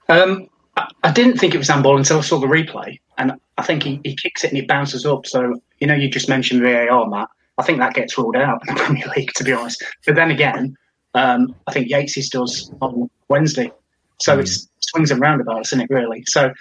Um, 0.08 0.50
I, 0.78 0.88
I, 1.04 1.12
didn't 1.12 1.38
think 1.38 1.54
it 1.54 1.58
was 1.58 1.68
handball 1.68 1.98
until 1.98 2.18
I 2.18 2.22
saw 2.22 2.40
the 2.40 2.48
replay, 2.48 3.00
and 3.18 3.34
I 3.58 3.64
think 3.64 3.84
he, 3.84 4.02
he 4.04 4.16
kicks 4.16 4.44
it 4.44 4.50
and 4.50 4.58
it 4.58 4.68
bounces 4.68 5.06
up. 5.06 5.26
So 5.26 5.62
you 5.80 5.88
know, 5.88 5.96
you 5.96 6.10
just 6.10 6.30
mentioned 6.30 6.62
VAR, 6.62 7.08
Matt. 7.08 7.30
I 7.58 7.64
think 7.64 7.80
that 7.80 7.94
gets 7.94 8.18
ruled 8.18 8.36
out 8.36 8.62
in 8.68 8.76
the 8.76 8.82
Premier 8.84 9.06
League, 9.16 9.32
to 9.36 9.44
be 9.44 9.54
honest. 9.54 9.84
But 10.06 10.16
then 10.16 10.32
again, 10.32 10.76
um, 11.14 11.56
I 11.68 11.74
think 11.74 11.90
Yates's 11.90 12.30
does 12.30 12.72
on 12.82 13.10
Wednesday, 13.30 13.72
so 14.20 14.38
mm. 14.38 14.42
it's 14.42 14.68
swings 14.80 15.12
and 15.12 15.22
roundabouts, 15.22 15.70
isn't 15.70 15.82
it? 15.82 15.90
Really. 15.90 16.24
So 16.28 16.54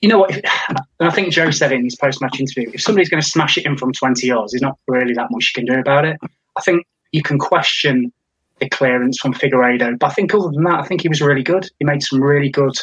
you 0.00 0.08
know 0.08 0.18
what? 0.18 0.34
and 0.70 0.78
I 1.00 1.10
think 1.10 1.32
Joe 1.32 1.50
said 1.50 1.72
in 1.72 1.84
his 1.84 1.96
post-match 1.96 2.38
interview, 2.38 2.70
if 2.72 2.82
somebody's 2.82 3.08
going 3.08 3.22
to 3.22 3.28
smash 3.28 3.58
it 3.58 3.66
in 3.66 3.76
from 3.76 3.92
20 3.92 4.26
yards, 4.26 4.52
there's 4.52 4.62
not 4.62 4.78
really 4.86 5.14
that 5.14 5.28
much 5.30 5.52
you 5.54 5.62
can 5.62 5.74
do 5.74 5.80
about 5.80 6.04
it. 6.04 6.18
I 6.56 6.60
think 6.60 6.86
you 7.12 7.22
can 7.22 7.38
question 7.38 8.12
the 8.60 8.68
clearance 8.68 9.18
from 9.18 9.34
Figueiredo, 9.34 9.98
but 9.98 10.10
I 10.10 10.14
think 10.14 10.34
other 10.34 10.50
than 10.50 10.64
that, 10.64 10.80
I 10.80 10.86
think 10.86 11.02
he 11.02 11.08
was 11.08 11.20
really 11.20 11.42
good. 11.42 11.68
He 11.78 11.84
made 11.84 12.02
some 12.02 12.22
really 12.22 12.48
good 12.48 12.76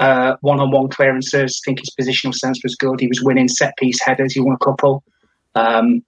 uh, 0.00 0.36
one-on-one 0.40 0.88
clearances. 0.88 1.60
I 1.62 1.62
think 1.64 1.80
his 1.80 1.90
positional 1.98 2.34
sense 2.34 2.60
was 2.62 2.74
good. 2.76 3.00
He 3.00 3.06
was 3.06 3.22
winning 3.22 3.48
set-piece 3.48 4.02
headers. 4.02 4.34
He 4.34 4.40
won 4.40 4.56
a 4.60 4.64
couple, 4.64 5.04
um, 5.54 6.02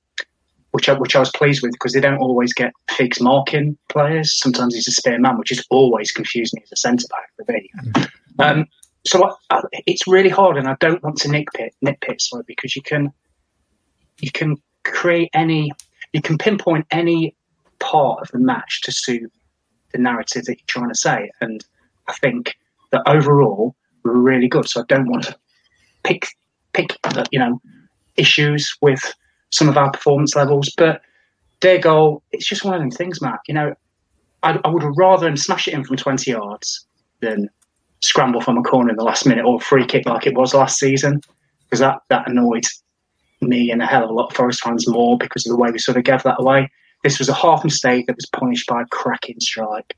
which 0.73 0.89
I, 0.89 0.95
which 0.95 1.17
I 1.17 1.21
was 1.21 1.31
pleased 1.31 1.63
with 1.63 1.73
because 1.73 1.93
they 1.93 2.01
don't 2.01 2.19
always 2.19 2.53
get 2.53 2.73
Figs 2.91 3.21
marking 3.21 3.77
players. 3.89 4.39
Sometimes 4.39 4.75
he's 4.75 4.89
a 4.89 4.93
spare 4.93 5.19
man, 5.19 5.39
which 5.39 5.53
is 5.53 5.65
always 5.71 6.11
confused 6.13 6.55
me 6.55 6.63
as 6.65 6.73
a 6.73 6.77
centre 6.77 7.07
back 7.09 7.31
for 7.37 7.53
me. 7.53 7.71
Um, 8.39 8.67
so 9.07 9.37
I, 9.51 9.63
it's 9.87 10.07
really 10.09 10.29
hard, 10.29 10.57
and 10.57 10.67
I 10.67 10.77
don't 10.81 11.03
want 11.03 11.19
to 11.19 11.29
nitpick, 11.29 11.71
nitpick, 11.85 12.21
sorry, 12.21 12.45
because 12.47 12.75
you 12.75 12.83
can 12.83 13.13
you 14.19 14.31
can 14.33 14.57
create 14.83 15.31
any, 15.35 15.71
you 16.13 16.23
can 16.23 16.39
pinpoint 16.39 16.87
any 16.91 17.37
part 17.79 18.21
of 18.23 18.29
the 18.33 18.39
match 18.39 18.81
to 18.83 18.93
suit 18.93 19.31
the 19.93 19.99
narrative 19.99 20.45
that 20.47 20.57
you're 20.59 20.67
trying 20.67 20.89
to 20.89 20.95
say, 20.95 21.31
and 21.41 21.65
I 22.09 22.15
think 22.15 22.57
that 22.93 23.03
overall 23.07 23.75
we're 24.05 24.17
really 24.17 24.49
good. 24.49 24.69
So 24.69 24.81
I 24.81 24.85
don't 24.89 25.09
want 25.09 25.25
to 25.25 25.37
pick 26.05 26.27
pick 26.73 26.97
uh, 27.05 27.25
you 27.31 27.39
know 27.39 27.61
issues 28.17 28.77
with 28.81 29.01
some 29.51 29.69
of 29.69 29.77
our 29.77 29.91
performance 29.91 30.35
levels, 30.35 30.73
but 30.77 31.01
their 31.61 31.79
goal, 31.79 32.23
it's 32.33 32.47
just 32.47 32.65
one 32.65 32.75
of 32.75 32.81
them 32.81 32.91
things, 32.91 33.23
Matt. 33.23 33.41
You 33.47 33.55
know, 33.55 33.75
I, 34.43 34.59
I 34.65 34.69
would 34.69 34.85
rather 34.97 35.35
smash 35.37 35.69
it 35.69 35.75
in 35.75 35.85
from 35.85 35.97
20 35.97 36.31
yards 36.31 36.87
than 37.21 37.49
scramble 38.01 38.41
from 38.41 38.59
a 38.59 38.63
corner 38.63 38.91
in 38.91 38.97
the 38.97 39.05
last 39.05 39.27
minute 39.27 39.45
or 39.45 39.61
free 39.61 39.87
kick 39.87 40.07
like 40.07 40.27
it 40.27 40.37
was 40.37 40.53
last 40.53 40.79
season 40.79 41.21
because 41.65 41.81
that, 41.81 41.99
that 42.11 42.29
annoyed 42.29 42.65
me 43.41 43.71
and 43.71 43.83
a 43.83 43.87
hell 43.87 44.05
of 44.05 44.11
a 44.11 44.13
lot 44.13 44.31
of 44.31 44.37
Forest 44.37 44.61
fans 44.61 44.87
more 44.87 45.17
because 45.19 45.47
of 45.47 45.51
the 45.51 45.57
way 45.57 45.71
we 45.71 45.79
sort 45.79 45.97
of 45.97 46.05
gave 46.05 46.23
that 46.23 46.37
away. 46.39 46.71
This 47.03 47.19
was 47.19 47.29
a 47.29 47.35
half 47.35 47.65
mistake 47.65 48.07
that 48.07 48.17
was 48.17 48.27
punished 48.27 48.67
by 48.69 48.83
a 48.83 48.87
cracking 48.87 49.41
strike. 49.41 49.97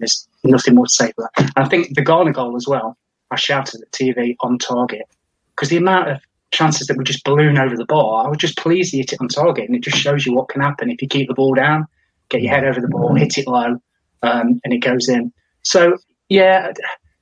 There's 0.00 0.26
nothing 0.42 0.74
more 0.74 0.86
to 0.86 0.92
say 0.92 1.12
for 1.12 1.30
that. 1.36 1.52
I 1.56 1.68
think 1.68 1.94
the 1.94 2.02
Garner 2.02 2.32
goal 2.32 2.56
as 2.56 2.66
well, 2.66 2.96
I 3.30 3.36
shouted 3.36 3.82
at 3.82 3.92
TV 3.92 4.34
on 4.40 4.58
target 4.58 5.06
because 5.54 5.68
the 5.68 5.76
amount 5.76 6.08
of 6.08 6.20
chances 6.50 6.86
that 6.88 6.96
we 6.96 7.04
just 7.04 7.24
balloon 7.24 7.58
over 7.58 7.76
the 7.76 7.84
ball, 7.84 8.16
I 8.16 8.28
was 8.28 8.38
just 8.38 8.56
pleased 8.56 8.90
to 8.90 8.98
hit 8.98 9.12
it 9.12 9.20
on 9.20 9.28
target. 9.28 9.66
And 9.66 9.76
it 9.76 9.82
just 9.82 9.96
shows 9.96 10.26
you 10.26 10.34
what 10.34 10.48
can 10.48 10.60
happen 10.60 10.90
if 10.90 11.00
you 11.00 11.08
keep 11.08 11.28
the 11.28 11.34
ball 11.34 11.54
down, 11.54 11.86
get 12.28 12.42
your 12.42 12.52
head 12.52 12.64
over 12.64 12.80
the 12.80 12.88
ball, 12.88 13.14
hit 13.14 13.38
it 13.38 13.46
low, 13.46 13.76
um, 14.22 14.60
and 14.64 14.72
it 14.72 14.78
goes 14.78 15.08
in. 15.08 15.32
So, 15.62 15.96
yeah, 16.28 16.72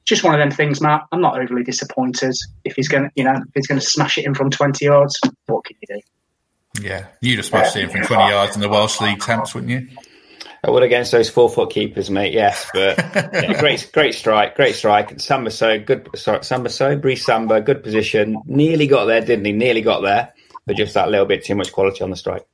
just 0.05 0.25
one 0.25 0.35
of 0.35 0.41
them 0.41 0.51
things, 0.51 0.81
Matt. 0.81 1.03
I'm 1.12 1.21
not 1.21 1.38
overly 1.38 1.62
disappointed 1.62 2.35
if 2.64 2.75
he's 2.77 2.88
going 2.88 3.05
to, 3.05 3.11
you 3.14 3.25
know, 3.25 3.35
if 3.35 3.55
he's 3.55 3.67
going 3.67 3.81
to 3.81 3.87
smash 3.87 4.17
it 4.17 4.25
in 4.25 4.35
from 4.35 4.51
20 4.51 4.85
yards. 4.85 5.19
What 5.47 5.64
can 5.64 5.77
you 5.83 5.97
do? 5.97 6.83
Yeah, 6.83 7.07
you'd 7.21 7.38
have 7.38 7.47
smashed 7.47 7.77
yeah. 7.77 7.83
it 7.83 7.85
in 7.87 7.91
from 7.91 8.03
20 8.05 8.31
yards 8.31 8.55
in 8.55 8.62
the 8.62 8.69
Welsh 8.69 9.01
League 9.01 9.21
temps, 9.21 9.55
wouldn't 9.55 9.73
you? 9.73 9.88
I 10.64 10.71
would 10.71 10.83
against 10.83 11.12
those 11.12 11.31
four 11.31 11.49
foot 11.49 11.71
keepers, 11.71 12.11
mate. 12.11 12.33
Yes, 12.33 12.68
but 12.75 12.99
yeah, 12.99 13.59
great, 13.61 13.90
great 13.92 14.14
strike, 14.14 14.57
great 14.57 14.75
strike. 14.75 15.21
Samba 15.21 15.51
so 15.51 15.79
good. 15.79 16.09
Sorry, 16.16 16.42
Samba 16.44 16.68
so 16.68 16.97
Brice 16.97 17.25
Samba, 17.25 17.61
good 17.61 17.83
position. 17.83 18.42
Nearly 18.44 18.87
got 18.88 19.05
there, 19.05 19.21
didn't 19.21 19.44
he? 19.44 19.53
Nearly 19.53 19.83
got 19.83 20.01
there, 20.01 20.33
but 20.66 20.77
just 20.77 20.94
that 20.94 21.11
little 21.11 21.27
bit 21.27 21.44
too 21.44 21.55
much 21.55 21.73
quality 21.73 22.03
on 22.03 22.11
the 22.11 22.16
strike. 22.16 22.44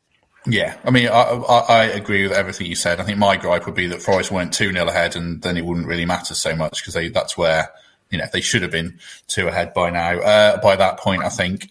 Yeah, 0.46 0.76
I 0.84 0.90
mean, 0.90 1.08
I, 1.08 1.22
I, 1.22 1.58
I, 1.58 1.84
agree 1.84 2.22
with 2.22 2.36
everything 2.36 2.66
you 2.66 2.74
said. 2.74 3.00
I 3.00 3.04
think 3.04 3.16
my 3.16 3.38
gripe 3.38 3.64
would 3.64 3.74
be 3.74 3.86
that 3.86 4.02
Forest 4.02 4.30
went 4.30 4.52
2 4.52 4.72
0 4.72 4.86
ahead 4.86 5.16
and 5.16 5.40
then 5.40 5.56
it 5.56 5.64
wouldn't 5.64 5.86
really 5.86 6.04
matter 6.04 6.34
so 6.34 6.54
much 6.54 6.84
because 6.84 7.12
that's 7.12 7.38
where, 7.38 7.70
you 8.10 8.18
know, 8.18 8.26
they 8.30 8.42
should 8.42 8.60
have 8.60 8.70
been 8.70 8.98
two 9.26 9.48
ahead 9.48 9.72
by 9.72 9.88
now, 9.88 10.18
uh, 10.18 10.60
by 10.60 10.76
that 10.76 10.98
point, 10.98 11.24
I 11.24 11.30
think. 11.30 11.70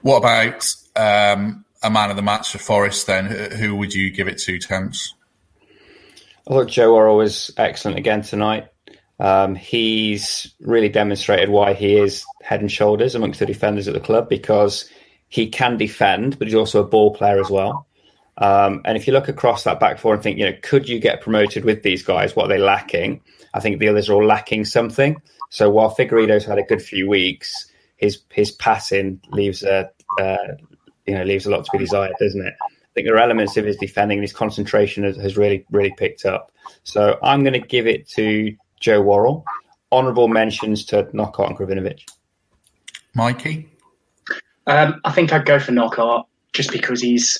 What 0.00 0.16
about 0.16 0.66
um, 0.96 1.64
a 1.80 1.88
man 1.88 2.10
of 2.10 2.16
the 2.16 2.22
match 2.22 2.50
for 2.50 2.58
Forest 2.58 3.06
then? 3.06 3.26
Who 3.52 3.76
would 3.76 3.94
you 3.94 4.10
give 4.10 4.26
it 4.26 4.38
to, 4.38 4.58
Temps? 4.58 5.14
I 6.48 6.52
thought 6.52 6.68
Joe 6.68 6.94
Worrall 6.94 7.16
was 7.16 7.50
excellent 7.56 7.98
again 7.98 8.22
tonight. 8.22 8.68
Um, 9.18 9.54
he's 9.54 10.54
really 10.60 10.88
demonstrated 10.88 11.48
why 11.48 11.72
he 11.72 11.96
is 11.96 12.24
head 12.42 12.60
and 12.60 12.70
shoulders 12.70 13.14
amongst 13.14 13.40
the 13.40 13.46
defenders 13.46 13.88
at 13.88 13.94
the 13.94 14.00
club 14.00 14.28
because 14.28 14.88
he 15.28 15.48
can 15.48 15.76
defend, 15.76 16.38
but 16.38 16.46
he's 16.46 16.54
also 16.54 16.82
a 16.82 16.86
ball 16.86 17.12
player 17.14 17.40
as 17.40 17.50
well. 17.50 17.86
Um, 18.38 18.82
and 18.84 18.96
if 18.96 19.06
you 19.06 19.12
look 19.12 19.28
across 19.28 19.64
that 19.64 19.80
back 19.80 19.98
four 19.98 20.14
and 20.14 20.22
think, 20.22 20.38
you 20.38 20.44
know, 20.44 20.56
could 20.62 20.88
you 20.88 21.00
get 21.00 21.22
promoted 21.22 21.64
with 21.64 21.82
these 21.82 22.02
guys? 22.02 22.36
What 22.36 22.46
are 22.46 22.54
they 22.56 22.62
lacking? 22.62 23.22
I 23.54 23.60
think 23.60 23.78
the 23.78 23.88
others 23.88 24.08
are 24.08 24.14
all 24.14 24.24
lacking 24.24 24.66
something. 24.66 25.16
So 25.50 25.70
while 25.70 25.94
Figueiredo's 25.94 26.44
had 26.44 26.58
a 26.58 26.62
good 26.62 26.82
few 26.82 27.08
weeks, 27.08 27.66
his 27.96 28.20
his 28.30 28.50
passing 28.50 29.20
leaves 29.30 29.62
a 29.62 29.90
uh, 30.20 30.36
you 31.06 31.14
know 31.14 31.24
leaves 31.24 31.46
a 31.46 31.50
lot 31.50 31.64
to 31.64 31.70
be 31.72 31.78
desired, 31.78 32.12
doesn't 32.20 32.46
it? 32.46 32.54
I 32.96 33.00
think 33.00 33.08
there 33.08 33.16
are 33.16 33.20
elements 33.20 33.58
of 33.58 33.66
his 33.66 33.76
defending 33.76 34.18
and 34.18 34.24
his 34.24 34.32
concentration 34.32 35.04
has, 35.04 35.16
has 35.16 35.36
really 35.36 35.66
really 35.70 35.92
picked 35.98 36.24
up. 36.24 36.50
So 36.82 37.18
I'm 37.22 37.42
going 37.42 37.52
to 37.52 37.66
give 37.66 37.86
it 37.86 38.08
to 38.10 38.56
Joe 38.80 39.02
Worrall. 39.02 39.44
Honourable 39.92 40.28
mentions 40.28 40.82
to 40.86 41.06
Knockaert 41.12 41.50
and 41.50 41.58
Krovinovic. 41.58 42.08
Mikey, 43.14 43.68
um, 44.66 44.98
I 45.04 45.12
think 45.12 45.30
I'd 45.32 45.44
go 45.44 45.58
for 45.58 45.72
Knockaert 45.72 46.24
just 46.52 46.72
because 46.72 47.00
he's. 47.02 47.38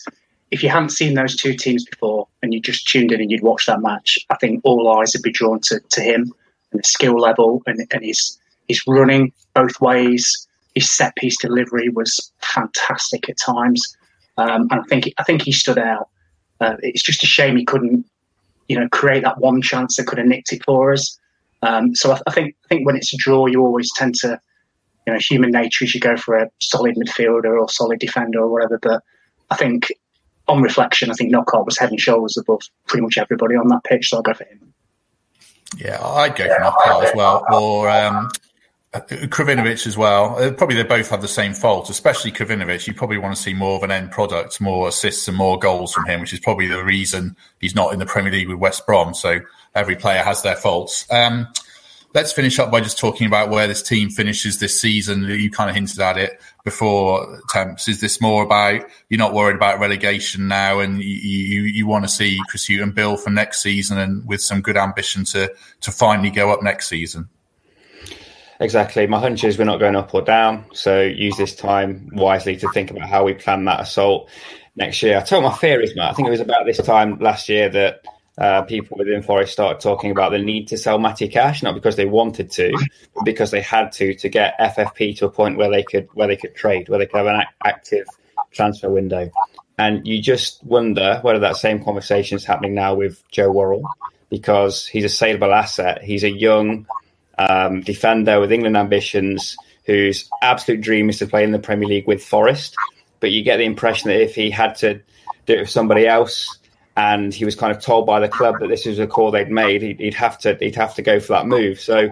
If 0.50 0.62
you 0.62 0.68
hadn't 0.68 0.90
seen 0.90 1.14
those 1.14 1.34
two 1.34 1.54
teams 1.54 1.84
before 1.84 2.28
and 2.42 2.54
you 2.54 2.60
just 2.60 2.86
tuned 2.86 3.10
in 3.10 3.20
and 3.20 3.30
you'd 3.30 3.42
watch 3.42 3.66
that 3.66 3.80
match, 3.80 4.18
I 4.30 4.36
think 4.36 4.60
all 4.62 4.96
eyes 4.96 5.12
would 5.12 5.22
be 5.22 5.32
drawn 5.32 5.58
to, 5.62 5.80
to 5.80 6.00
him 6.00 6.32
and 6.70 6.78
the 6.78 6.84
skill 6.84 7.18
level 7.18 7.62
and, 7.66 7.84
and 7.90 8.04
his 8.04 8.38
his 8.68 8.82
running 8.86 9.32
both 9.54 9.80
ways. 9.80 10.46
His 10.74 10.90
set 10.90 11.16
piece 11.16 11.38
delivery 11.38 11.88
was 11.88 12.30
fantastic 12.42 13.28
at 13.30 13.38
times, 13.38 13.95
um, 14.36 14.68
and 14.70 14.80
I 14.80 14.82
think 14.88 15.12
I 15.18 15.22
think 15.22 15.42
he 15.42 15.52
stood 15.52 15.78
out. 15.78 16.08
Uh, 16.60 16.76
it's 16.80 17.02
just 17.02 17.22
a 17.22 17.26
shame 17.26 17.56
he 17.56 17.64
couldn't, 17.64 18.06
you 18.68 18.78
know, 18.78 18.88
create 18.88 19.22
that 19.22 19.38
one 19.38 19.60
chance 19.62 19.96
that 19.96 20.06
could 20.06 20.18
have 20.18 20.26
nicked 20.26 20.52
it 20.52 20.64
for 20.64 20.92
us. 20.92 21.18
Um, 21.62 21.94
so 21.94 22.12
I, 22.12 22.20
I, 22.26 22.32
think 22.32 22.54
I 22.64 22.68
think 22.68 22.86
when 22.86 22.96
it's 22.96 23.12
a 23.12 23.16
draw, 23.16 23.46
you 23.46 23.62
always 23.62 23.90
tend 23.94 24.14
to, 24.16 24.40
you 25.06 25.12
know, 25.12 25.18
human 25.18 25.50
nature 25.50 25.84
is 25.84 25.94
you 25.94 26.00
go 26.00 26.16
for 26.16 26.36
a 26.36 26.50
solid 26.60 26.96
midfielder 26.96 27.60
or 27.60 27.68
solid 27.68 27.98
defender 27.98 28.40
or 28.40 28.48
whatever. 28.48 28.78
But 28.80 29.02
I 29.50 29.56
think 29.56 29.92
on 30.48 30.62
reflection, 30.62 31.10
I 31.10 31.14
think 31.14 31.30
Knockaert 31.30 31.66
was 31.66 31.78
head 31.78 31.90
and 31.90 32.00
shoulders 32.00 32.36
above 32.36 32.62
pretty 32.86 33.02
much 33.02 33.18
everybody 33.18 33.56
on 33.56 33.68
that 33.68 33.84
pitch. 33.84 34.08
So 34.08 34.18
I'll 34.18 34.22
go 34.22 34.34
for 34.34 34.44
him. 34.44 34.72
Yeah, 35.76 36.02
I'd 36.02 36.36
go 36.36 36.46
for 36.46 36.60
Knockaert 36.60 37.04
as 37.04 37.14
well, 37.14 37.44
or 37.52 37.90
um, 37.90 38.30
Krovinovic 38.94 39.86
as 39.86 39.96
well. 39.96 40.38
Uh, 40.38 40.50
probably 40.52 40.76
they 40.76 40.82
both 40.82 41.10
have 41.10 41.20
the 41.20 41.28
same 41.28 41.52
fault, 41.52 41.90
especially 41.90 42.32
Krovinovic. 42.32 42.86
You 42.86 42.94
probably 42.94 43.18
want 43.18 43.36
to 43.36 43.42
see 43.42 43.52
more 43.52 43.76
of 43.76 43.82
an 43.82 43.90
end 43.90 44.10
product, 44.10 44.60
more 44.60 44.88
assists 44.88 45.28
and 45.28 45.36
more 45.36 45.58
goals 45.58 45.92
from 45.92 46.06
him, 46.06 46.20
which 46.20 46.32
is 46.32 46.40
probably 46.40 46.66
the 46.66 46.82
reason 46.82 47.36
he's 47.60 47.74
not 47.74 47.92
in 47.92 47.98
the 47.98 48.06
Premier 48.06 48.32
League 48.32 48.48
with 48.48 48.58
West 48.58 48.86
Brom. 48.86 49.12
So 49.12 49.40
every 49.74 49.96
player 49.96 50.22
has 50.22 50.42
their 50.42 50.56
faults. 50.56 51.04
Um, 51.10 51.48
let's 52.14 52.32
finish 52.32 52.58
up 52.58 52.70
by 52.70 52.80
just 52.80 52.98
talking 52.98 53.26
about 53.26 53.50
where 53.50 53.66
this 53.66 53.82
team 53.82 54.08
finishes 54.08 54.58
this 54.58 54.80
season. 54.80 55.24
You 55.24 55.50
kind 55.50 55.68
of 55.68 55.76
hinted 55.76 56.00
at 56.00 56.16
it 56.16 56.40
before, 56.64 57.40
Temps. 57.50 57.88
Is 57.88 58.00
this 58.00 58.20
more 58.20 58.42
about 58.42 58.82
you're 59.10 59.18
not 59.18 59.34
worried 59.34 59.56
about 59.56 59.78
relegation 59.78 60.48
now, 60.48 60.80
and 60.80 61.02
you 61.02 61.14
you, 61.14 61.62
you 61.62 61.86
want 61.86 62.04
to 62.04 62.08
see 62.08 62.40
Chris 62.48 62.66
Hughton 62.66 62.92
build 62.92 63.20
for 63.20 63.30
next 63.30 63.62
season, 63.62 63.98
and 63.98 64.26
with 64.26 64.40
some 64.40 64.62
good 64.62 64.78
ambition 64.78 65.24
to 65.26 65.52
to 65.82 65.92
finally 65.92 66.30
go 66.30 66.50
up 66.50 66.62
next 66.62 66.88
season? 66.88 67.28
Exactly. 68.60 69.06
My 69.06 69.20
hunch 69.20 69.44
is 69.44 69.58
we're 69.58 69.64
not 69.64 69.80
going 69.80 69.96
up 69.96 70.14
or 70.14 70.22
down. 70.22 70.64
So 70.72 71.02
use 71.02 71.36
this 71.36 71.54
time 71.54 72.10
wisely 72.12 72.56
to 72.56 72.68
think 72.72 72.90
about 72.90 73.08
how 73.08 73.24
we 73.24 73.34
plan 73.34 73.64
that 73.66 73.80
assault 73.80 74.30
next 74.74 75.02
year. 75.02 75.18
I 75.18 75.22
told 75.22 75.44
my 75.44 75.52
theories, 75.52 75.94
Matt. 75.94 76.12
I 76.12 76.14
think 76.14 76.28
it 76.28 76.30
was 76.30 76.40
about 76.40 76.64
this 76.64 76.78
time 76.78 77.18
last 77.18 77.48
year 77.48 77.68
that 77.68 78.04
uh, 78.38 78.62
people 78.62 78.98
within 78.98 79.22
Forest 79.22 79.52
started 79.52 79.80
talking 79.80 80.10
about 80.10 80.30
the 80.30 80.38
need 80.38 80.68
to 80.68 80.78
sell 80.78 80.98
Matty 80.98 81.28
Cash, 81.28 81.62
not 81.62 81.74
because 81.74 81.96
they 81.96 82.04
wanted 82.04 82.50
to, 82.52 82.72
but 83.14 83.24
because 83.24 83.50
they 83.50 83.62
had 83.62 83.92
to 83.92 84.14
to 84.14 84.28
get 84.28 84.58
FFP 84.58 85.16
to 85.18 85.26
a 85.26 85.30
point 85.30 85.56
where 85.56 85.70
they 85.70 85.82
could 85.82 86.08
where 86.12 86.28
they 86.28 86.36
could 86.36 86.54
trade, 86.54 86.88
where 86.88 86.98
they 86.98 87.06
could 87.06 87.16
have 87.16 87.26
an 87.26 87.44
active 87.64 88.06
transfer 88.52 88.90
window. 88.90 89.30
And 89.78 90.06
you 90.06 90.20
just 90.20 90.62
wonder 90.64 91.18
whether 91.22 91.40
that 91.40 91.56
same 91.56 91.82
conversation 91.84 92.36
is 92.36 92.44
happening 92.44 92.74
now 92.74 92.94
with 92.94 93.22
Joe 93.30 93.50
Worrall, 93.50 93.88
because 94.30 94.86
he's 94.86 95.04
a 95.04 95.10
saleable 95.10 95.52
asset. 95.52 96.02
He's 96.02 96.24
a 96.24 96.30
young 96.30 96.86
um, 97.38 97.80
defender 97.82 98.40
with 98.40 98.52
England 98.52 98.76
ambitions, 98.76 99.56
whose 99.84 100.28
absolute 100.42 100.80
dream 100.80 101.08
is 101.08 101.18
to 101.18 101.26
play 101.26 101.44
in 101.44 101.52
the 101.52 101.58
Premier 101.58 101.88
League 101.88 102.06
with 102.06 102.24
Forest. 102.24 102.74
But 103.20 103.30
you 103.30 103.42
get 103.42 103.58
the 103.58 103.64
impression 103.64 104.10
that 104.10 104.20
if 104.20 104.34
he 104.34 104.50
had 104.50 104.74
to 104.76 105.00
do 105.46 105.54
it 105.54 105.60
with 105.60 105.70
somebody 105.70 106.06
else, 106.06 106.58
and 106.96 107.32
he 107.32 107.44
was 107.44 107.54
kind 107.54 107.74
of 107.74 107.82
told 107.82 108.06
by 108.06 108.20
the 108.20 108.28
club 108.28 108.56
that 108.60 108.68
this 108.68 108.86
was 108.86 108.98
a 108.98 109.06
call 109.06 109.30
they'd 109.30 109.50
made, 109.50 109.82
he'd, 109.82 110.00
he'd 110.00 110.14
have 110.14 110.38
to 110.38 110.56
he'd 110.60 110.74
have 110.74 110.94
to 110.94 111.02
go 111.02 111.20
for 111.20 111.34
that 111.34 111.46
move. 111.46 111.80
So 111.80 112.08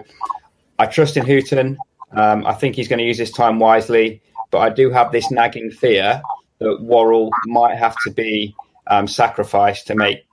I 0.77 0.85
trust 0.85 1.17
in 1.17 1.25
Hughton. 1.25 1.77
Um, 2.11 2.45
I 2.45 2.53
think 2.53 2.75
he's 2.75 2.87
going 2.87 2.99
to 2.99 3.05
use 3.05 3.17
this 3.17 3.31
time 3.31 3.59
wisely, 3.59 4.21
but 4.51 4.59
I 4.59 4.69
do 4.69 4.89
have 4.91 5.11
this 5.11 5.31
nagging 5.31 5.71
fear 5.71 6.21
that 6.59 6.81
Worrall 6.81 7.31
might 7.45 7.77
have 7.77 7.95
to 8.05 8.11
be 8.11 8.55
um, 8.87 9.07
sacrificed 9.07 9.87
to 9.87 9.95
make 9.95 10.25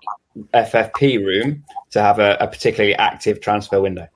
FFP 0.55 1.25
room 1.25 1.65
to 1.91 2.01
have 2.01 2.19
a, 2.19 2.37
a 2.41 2.47
particularly 2.47 2.95
active 2.95 3.41
transfer 3.41 3.81
window. 3.81 4.07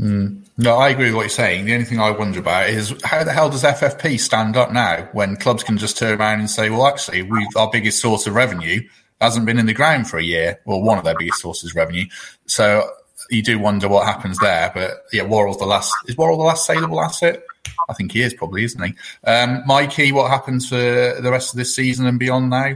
Mm. 0.00 0.42
No, 0.58 0.76
I 0.76 0.90
agree 0.90 1.06
with 1.06 1.14
what 1.14 1.22
you're 1.22 1.28
saying. 1.30 1.64
The 1.64 1.74
only 1.74 1.84
thing 1.84 2.00
I 2.00 2.10
wonder 2.10 2.38
about 2.38 2.68
is 2.68 2.94
how 3.04 3.24
the 3.24 3.32
hell 3.32 3.50
does 3.50 3.62
FFP 3.62 4.18
stand 4.20 4.56
up 4.56 4.72
now 4.72 5.08
when 5.12 5.36
clubs 5.36 5.62
can 5.62 5.78
just 5.78 5.96
turn 5.96 6.20
around 6.20 6.40
and 6.40 6.50
say, 6.50 6.70
well, 6.70 6.86
actually, 6.86 7.22
we 7.22 7.46
our 7.56 7.70
biggest 7.70 8.00
source 8.00 8.26
of 8.26 8.34
revenue 8.34 8.80
hasn't 9.20 9.46
been 9.46 9.58
in 9.58 9.66
the 9.66 9.72
ground 9.72 10.08
for 10.08 10.18
a 10.18 10.22
year, 10.22 10.60
well, 10.64 10.82
one 10.82 10.98
of 10.98 11.04
their 11.04 11.16
biggest 11.16 11.40
sources 11.40 11.70
of 11.70 11.76
revenue. 11.76 12.04
So 12.46 12.90
you 13.30 13.42
do 13.42 13.58
wonder 13.58 13.88
what 13.88 14.06
happens 14.06 14.38
there. 14.38 14.70
But 14.74 15.04
yeah, 15.12 15.22
Worrall's 15.22 15.58
the 15.58 15.66
last. 15.66 15.94
Is 16.06 16.16
Worrall 16.16 16.38
the 16.38 16.44
last 16.44 16.66
saleable 16.66 17.00
asset? 17.00 17.42
I 17.88 17.94
think 17.94 18.12
he 18.12 18.22
is 18.22 18.34
probably, 18.34 18.64
isn't 18.64 18.82
he? 18.82 18.94
Um, 19.24 19.62
Mikey, 19.66 20.12
what 20.12 20.30
happens 20.30 20.68
for 20.68 20.76
the 20.76 21.30
rest 21.30 21.52
of 21.52 21.58
this 21.58 21.74
season 21.74 22.06
and 22.06 22.18
beyond 22.18 22.50
now? 22.50 22.74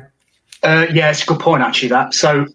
Uh, 0.63 0.87
yeah, 0.93 1.11
it's 1.11 1.23
a 1.23 1.27
good 1.27 1.41
point 1.41 1.63
actually. 1.63 1.89
That 1.89 2.15
so 2.15 2.47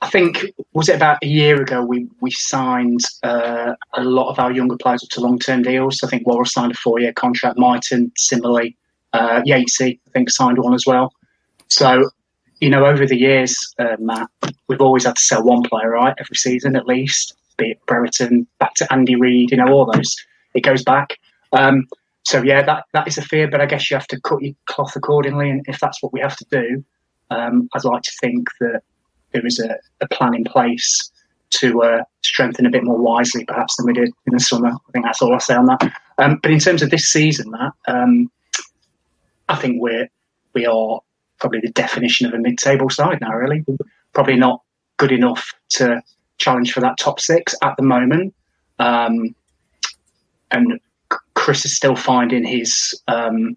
I 0.00 0.08
think 0.08 0.46
was 0.74 0.88
it 0.88 0.96
about 0.96 1.18
a 1.22 1.26
year 1.26 1.60
ago 1.60 1.84
we 1.84 2.06
we 2.20 2.30
signed 2.30 3.00
uh, 3.22 3.74
a 3.94 4.04
lot 4.04 4.30
of 4.30 4.38
our 4.38 4.52
younger 4.52 4.76
players 4.76 5.02
up 5.02 5.08
to 5.10 5.20
long 5.20 5.38
term 5.38 5.62
deals. 5.62 6.02
I 6.04 6.08
think 6.08 6.26
Worrall 6.26 6.44
signed 6.44 6.72
a 6.72 6.76
four 6.76 7.00
year 7.00 7.12
contract. 7.12 7.58
Mighten 7.58 8.12
similarly, 8.16 8.76
uh, 9.12 9.42
Yatesy 9.42 9.98
I 10.06 10.10
think 10.12 10.30
signed 10.30 10.58
one 10.58 10.74
as 10.74 10.86
well. 10.86 11.12
So 11.66 12.10
you 12.60 12.70
know 12.70 12.86
over 12.86 13.06
the 13.06 13.18
years, 13.18 13.56
uh, 13.78 13.96
Matt, 13.98 14.28
we've 14.68 14.80
always 14.80 15.04
had 15.04 15.16
to 15.16 15.22
sell 15.22 15.42
one 15.42 15.62
player 15.62 15.90
right 15.90 16.14
every 16.18 16.36
season 16.36 16.76
at 16.76 16.86
least. 16.86 17.34
Be 17.56 17.72
it 17.72 17.86
Brereton, 17.86 18.46
back 18.60 18.74
to 18.74 18.92
Andy 18.92 19.16
Reid, 19.16 19.50
you 19.50 19.56
know 19.56 19.68
all 19.68 19.90
those. 19.90 20.14
It 20.54 20.60
goes 20.60 20.84
back. 20.84 21.18
Um, 21.52 21.88
so 22.22 22.42
yeah, 22.42 22.62
that 22.62 22.84
that 22.92 23.08
is 23.08 23.18
a 23.18 23.22
fear, 23.22 23.48
but 23.48 23.60
I 23.60 23.66
guess 23.66 23.90
you 23.90 23.96
have 23.96 24.06
to 24.08 24.20
cut 24.20 24.42
your 24.42 24.54
cloth 24.66 24.94
accordingly, 24.94 25.50
and 25.50 25.64
if 25.66 25.80
that's 25.80 26.00
what 26.02 26.12
we 26.12 26.20
have 26.20 26.36
to 26.36 26.46
do, 26.50 26.84
um, 27.30 27.68
I'd 27.74 27.84
like 27.84 28.02
to 28.02 28.12
think 28.20 28.48
that 28.60 28.82
there 29.32 29.46
is 29.46 29.58
a, 29.58 29.76
a 30.00 30.08
plan 30.08 30.34
in 30.34 30.44
place 30.44 31.10
to 31.50 31.82
uh, 31.82 32.02
strengthen 32.22 32.66
a 32.66 32.70
bit 32.70 32.84
more 32.84 32.98
wisely, 32.98 33.44
perhaps, 33.44 33.76
than 33.76 33.86
we 33.86 33.92
did 33.92 34.08
in 34.26 34.32
the 34.32 34.40
summer. 34.40 34.68
I 34.68 34.92
think 34.92 35.04
that's 35.04 35.22
all 35.22 35.32
I'll 35.32 35.40
say 35.40 35.54
on 35.54 35.66
that. 35.66 35.92
Um, 36.18 36.38
but 36.42 36.50
in 36.50 36.58
terms 36.58 36.82
of 36.82 36.90
this 36.90 37.08
season, 37.08 37.50
Matt, 37.50 37.72
um, 37.86 38.30
I 39.48 39.56
think 39.56 39.80
we're 39.80 40.08
we 40.54 40.66
are 40.66 41.00
probably 41.40 41.60
the 41.60 41.70
definition 41.70 42.26
of 42.26 42.34
a 42.34 42.38
mid-table 42.38 42.90
side 42.90 43.20
now. 43.20 43.32
Really, 43.32 43.64
probably 44.12 44.36
not 44.36 44.62
good 44.96 45.12
enough 45.12 45.52
to 45.70 46.02
challenge 46.38 46.72
for 46.72 46.80
that 46.80 46.98
top 46.98 47.20
six 47.20 47.54
at 47.62 47.76
the 47.76 47.82
moment. 47.82 48.34
Um, 48.78 49.34
and 50.50 50.80
Chris 51.34 51.64
is 51.64 51.76
still 51.76 51.96
finding 51.96 52.44
his 52.44 53.00
um, 53.08 53.56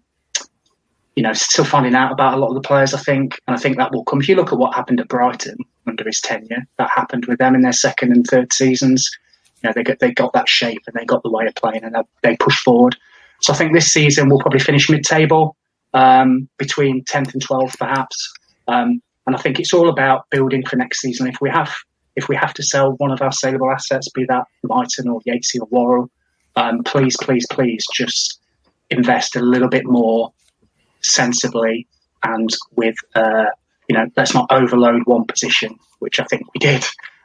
you 1.16 1.22
know, 1.22 1.32
still 1.32 1.64
finding 1.64 1.94
out 1.94 2.12
about 2.12 2.34
a 2.34 2.36
lot 2.38 2.48
of 2.48 2.54
the 2.54 2.66
players, 2.66 2.94
I 2.94 2.98
think. 2.98 3.38
And 3.46 3.56
I 3.56 3.58
think 3.58 3.76
that 3.76 3.92
will 3.92 4.04
come. 4.04 4.20
If 4.20 4.28
you 4.28 4.36
look 4.36 4.52
at 4.52 4.58
what 4.58 4.74
happened 4.74 5.00
at 5.00 5.08
Brighton 5.08 5.58
under 5.86 6.04
his 6.04 6.20
tenure, 6.20 6.66
that 6.78 6.90
happened 6.94 7.26
with 7.26 7.38
them 7.38 7.54
in 7.54 7.62
their 7.62 7.72
second 7.72 8.12
and 8.12 8.26
third 8.26 8.52
seasons. 8.52 9.10
You 9.62 9.68
know, 9.68 9.72
they 9.74 9.82
got, 9.82 9.98
they 9.98 10.12
got 10.12 10.32
that 10.32 10.48
shape 10.48 10.82
and 10.86 10.94
they 10.94 11.04
got 11.04 11.22
the 11.22 11.30
way 11.30 11.46
of 11.46 11.54
playing 11.54 11.84
and 11.84 11.96
they 12.22 12.36
pushed 12.36 12.62
forward. 12.64 12.96
So 13.40 13.52
I 13.52 13.56
think 13.56 13.72
this 13.72 13.92
season 13.92 14.28
we'll 14.28 14.38
probably 14.38 14.60
finish 14.60 14.88
mid 14.88 15.04
table, 15.04 15.56
um, 15.94 16.48
between 16.58 17.04
10th 17.04 17.34
and 17.34 17.44
12th, 17.44 17.78
perhaps. 17.78 18.32
Um, 18.68 19.02
and 19.26 19.36
I 19.36 19.38
think 19.38 19.60
it's 19.60 19.74
all 19.74 19.88
about 19.88 20.28
building 20.30 20.64
for 20.64 20.76
next 20.76 21.00
season. 21.00 21.26
If 21.26 21.40
we 21.40 21.50
have 21.50 21.72
if 22.16 22.28
we 22.28 22.36
have 22.36 22.52
to 22.54 22.62
sell 22.62 22.92
one 22.98 23.10
of 23.10 23.22
our 23.22 23.32
saleable 23.32 23.70
assets, 23.70 24.08
be 24.10 24.24
that 24.26 24.44
Mighten 24.64 25.08
or 25.08 25.20
Yatesy 25.22 25.60
or 25.60 25.66
Worrall, 25.70 26.10
um, 26.56 26.82
please, 26.84 27.16
please, 27.16 27.46
please 27.50 27.86
just 27.94 28.38
invest 28.90 29.34
a 29.34 29.40
little 29.40 29.68
bit 29.68 29.86
more 29.86 30.30
sensibly 31.02 31.86
and 32.22 32.50
with 32.76 32.96
uh, 33.14 33.46
you 33.88 33.96
know 33.96 34.06
let's 34.16 34.34
not 34.34 34.50
overload 34.50 35.02
one 35.06 35.24
position, 35.24 35.78
which 35.98 36.20
I 36.20 36.24
think 36.24 36.42
we 36.54 36.58
did 36.58 36.84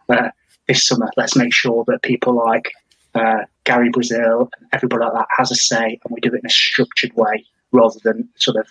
uh, 0.09 0.29
this 0.67 0.85
summer. 0.85 1.09
Let's 1.17 1.35
make 1.35 1.53
sure 1.53 1.83
that 1.87 2.01
people 2.01 2.35
like 2.35 2.71
uh, 3.15 3.45
Gary 3.63 3.89
Brazil 3.89 4.49
and 4.59 4.69
everybody 4.73 5.03
like 5.03 5.13
that 5.13 5.27
has 5.37 5.51
a 5.51 5.55
say, 5.55 5.99
and 6.03 6.11
we 6.11 6.21
do 6.21 6.33
it 6.33 6.39
in 6.39 6.45
a 6.45 6.49
structured 6.49 7.13
way 7.15 7.45
rather 7.71 7.99
than 8.03 8.29
sort 8.37 8.57
of 8.57 8.67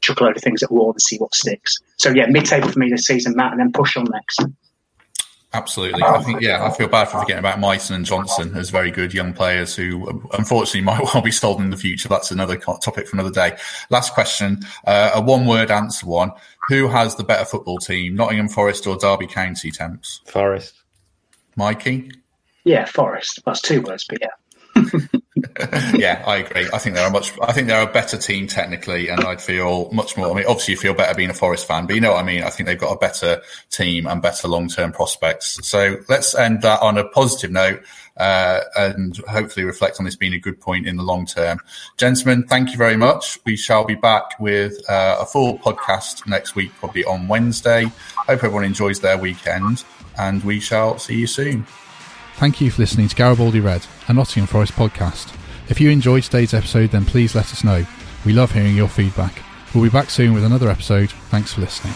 chuck 0.00 0.20
a 0.20 0.24
load 0.24 0.36
of 0.36 0.42
things 0.42 0.62
at 0.62 0.72
wall 0.72 0.92
and 0.92 1.02
see 1.02 1.18
what 1.18 1.34
sticks. 1.34 1.76
So 1.96 2.10
yeah, 2.10 2.26
mid-table 2.26 2.68
for 2.68 2.78
me 2.78 2.90
this 2.90 3.04
season, 3.04 3.34
Matt, 3.36 3.52
and 3.52 3.60
then 3.60 3.72
push 3.72 3.96
on 3.96 4.06
next. 4.10 4.42
Absolutely. 5.52 6.02
I 6.02 6.22
think, 6.22 6.40
yeah, 6.40 6.64
I 6.64 6.70
feel 6.70 6.86
bad 6.86 7.08
for 7.08 7.18
forgetting 7.18 7.40
about 7.40 7.58
Mighten 7.58 7.96
and 7.96 8.04
Johnson 8.04 8.56
as 8.56 8.70
very 8.70 8.92
good 8.92 9.12
young 9.12 9.32
players 9.32 9.74
who 9.74 10.22
unfortunately 10.32 10.80
might 10.82 11.02
well 11.02 11.22
be 11.22 11.32
sold 11.32 11.60
in 11.60 11.70
the 11.70 11.76
future. 11.76 12.08
That's 12.08 12.30
another 12.30 12.56
topic 12.56 13.08
for 13.08 13.16
another 13.16 13.32
day. 13.32 13.56
Last 13.90 14.14
question, 14.14 14.60
uh, 14.86 15.10
a 15.14 15.20
one 15.20 15.46
word 15.46 15.70
answer 15.72 16.06
one. 16.06 16.30
Who 16.68 16.86
has 16.86 17.16
the 17.16 17.24
better 17.24 17.44
football 17.44 17.78
team, 17.78 18.14
Nottingham 18.14 18.48
Forest 18.48 18.86
or 18.86 18.96
Derby 18.96 19.26
County 19.26 19.72
Temps? 19.72 20.20
Forest. 20.26 20.74
Mikey? 21.56 22.12
Yeah, 22.62 22.84
Forest. 22.84 23.40
That's 23.44 23.60
two 23.60 23.82
words, 23.82 24.06
but 24.08 24.18
yeah. 24.20 24.90
yeah, 25.94 26.22
I 26.26 26.36
agree. 26.38 26.68
I 26.72 26.78
think 26.78 26.96
they're 26.96 27.08
a 27.08 27.10
much. 27.10 27.32
I 27.40 27.52
think 27.52 27.68
they're 27.68 27.82
a 27.82 27.92
better 27.92 28.16
team 28.16 28.46
technically, 28.46 29.08
and 29.08 29.20
I'd 29.24 29.40
feel 29.40 29.90
much 29.92 30.16
more. 30.16 30.30
I 30.30 30.34
mean, 30.34 30.44
obviously, 30.46 30.72
you 30.72 30.78
feel 30.78 30.94
better 30.94 31.14
being 31.14 31.30
a 31.30 31.34
Forest 31.34 31.66
fan, 31.66 31.86
but 31.86 31.94
you 31.94 32.00
know 32.00 32.12
what 32.12 32.20
I 32.20 32.24
mean. 32.24 32.42
I 32.42 32.50
think 32.50 32.66
they've 32.66 32.78
got 32.78 32.92
a 32.92 32.98
better 32.98 33.40
team 33.70 34.06
and 34.06 34.20
better 34.20 34.48
long 34.48 34.68
term 34.68 34.92
prospects. 34.92 35.66
So 35.68 35.96
let's 36.08 36.34
end 36.34 36.62
that 36.62 36.80
on 36.80 36.98
a 36.98 37.08
positive 37.08 37.50
note, 37.50 37.82
uh, 38.16 38.60
and 38.76 39.16
hopefully 39.28 39.64
reflect 39.64 39.98
on 39.98 40.04
this 40.04 40.16
being 40.16 40.34
a 40.34 40.38
good 40.38 40.60
point 40.60 40.86
in 40.86 40.96
the 40.96 41.02
long 41.02 41.26
term. 41.26 41.60
Gentlemen, 41.96 42.44
thank 42.44 42.70
you 42.70 42.76
very 42.76 42.96
much. 42.96 43.38
We 43.44 43.56
shall 43.56 43.84
be 43.84 43.94
back 43.94 44.38
with 44.38 44.78
uh, 44.88 45.18
a 45.20 45.26
full 45.26 45.58
podcast 45.58 46.26
next 46.26 46.54
week, 46.54 46.72
probably 46.78 47.04
on 47.04 47.28
Wednesday. 47.28 47.84
Hope 48.16 48.44
everyone 48.44 48.64
enjoys 48.64 49.00
their 49.00 49.18
weekend, 49.18 49.84
and 50.18 50.42
we 50.44 50.60
shall 50.60 50.98
see 50.98 51.16
you 51.16 51.26
soon. 51.26 51.66
Thank 52.40 52.62
you 52.62 52.70
for 52.70 52.80
listening 52.80 53.06
to 53.06 53.14
Garibaldi 53.14 53.60
Red, 53.60 53.86
a 54.08 54.14
Nottingham 54.14 54.46
Forest 54.46 54.72
podcast. 54.72 55.36
If 55.68 55.78
you 55.78 55.90
enjoyed 55.90 56.22
today's 56.22 56.54
episode, 56.54 56.88
then 56.88 57.04
please 57.04 57.34
let 57.34 57.52
us 57.52 57.62
know. 57.62 57.84
We 58.24 58.32
love 58.32 58.52
hearing 58.52 58.74
your 58.74 58.88
feedback. 58.88 59.42
We'll 59.74 59.84
be 59.84 59.90
back 59.90 60.08
soon 60.08 60.32
with 60.32 60.44
another 60.44 60.70
episode. 60.70 61.10
Thanks 61.28 61.52
for 61.52 61.60
listening. 61.60 61.92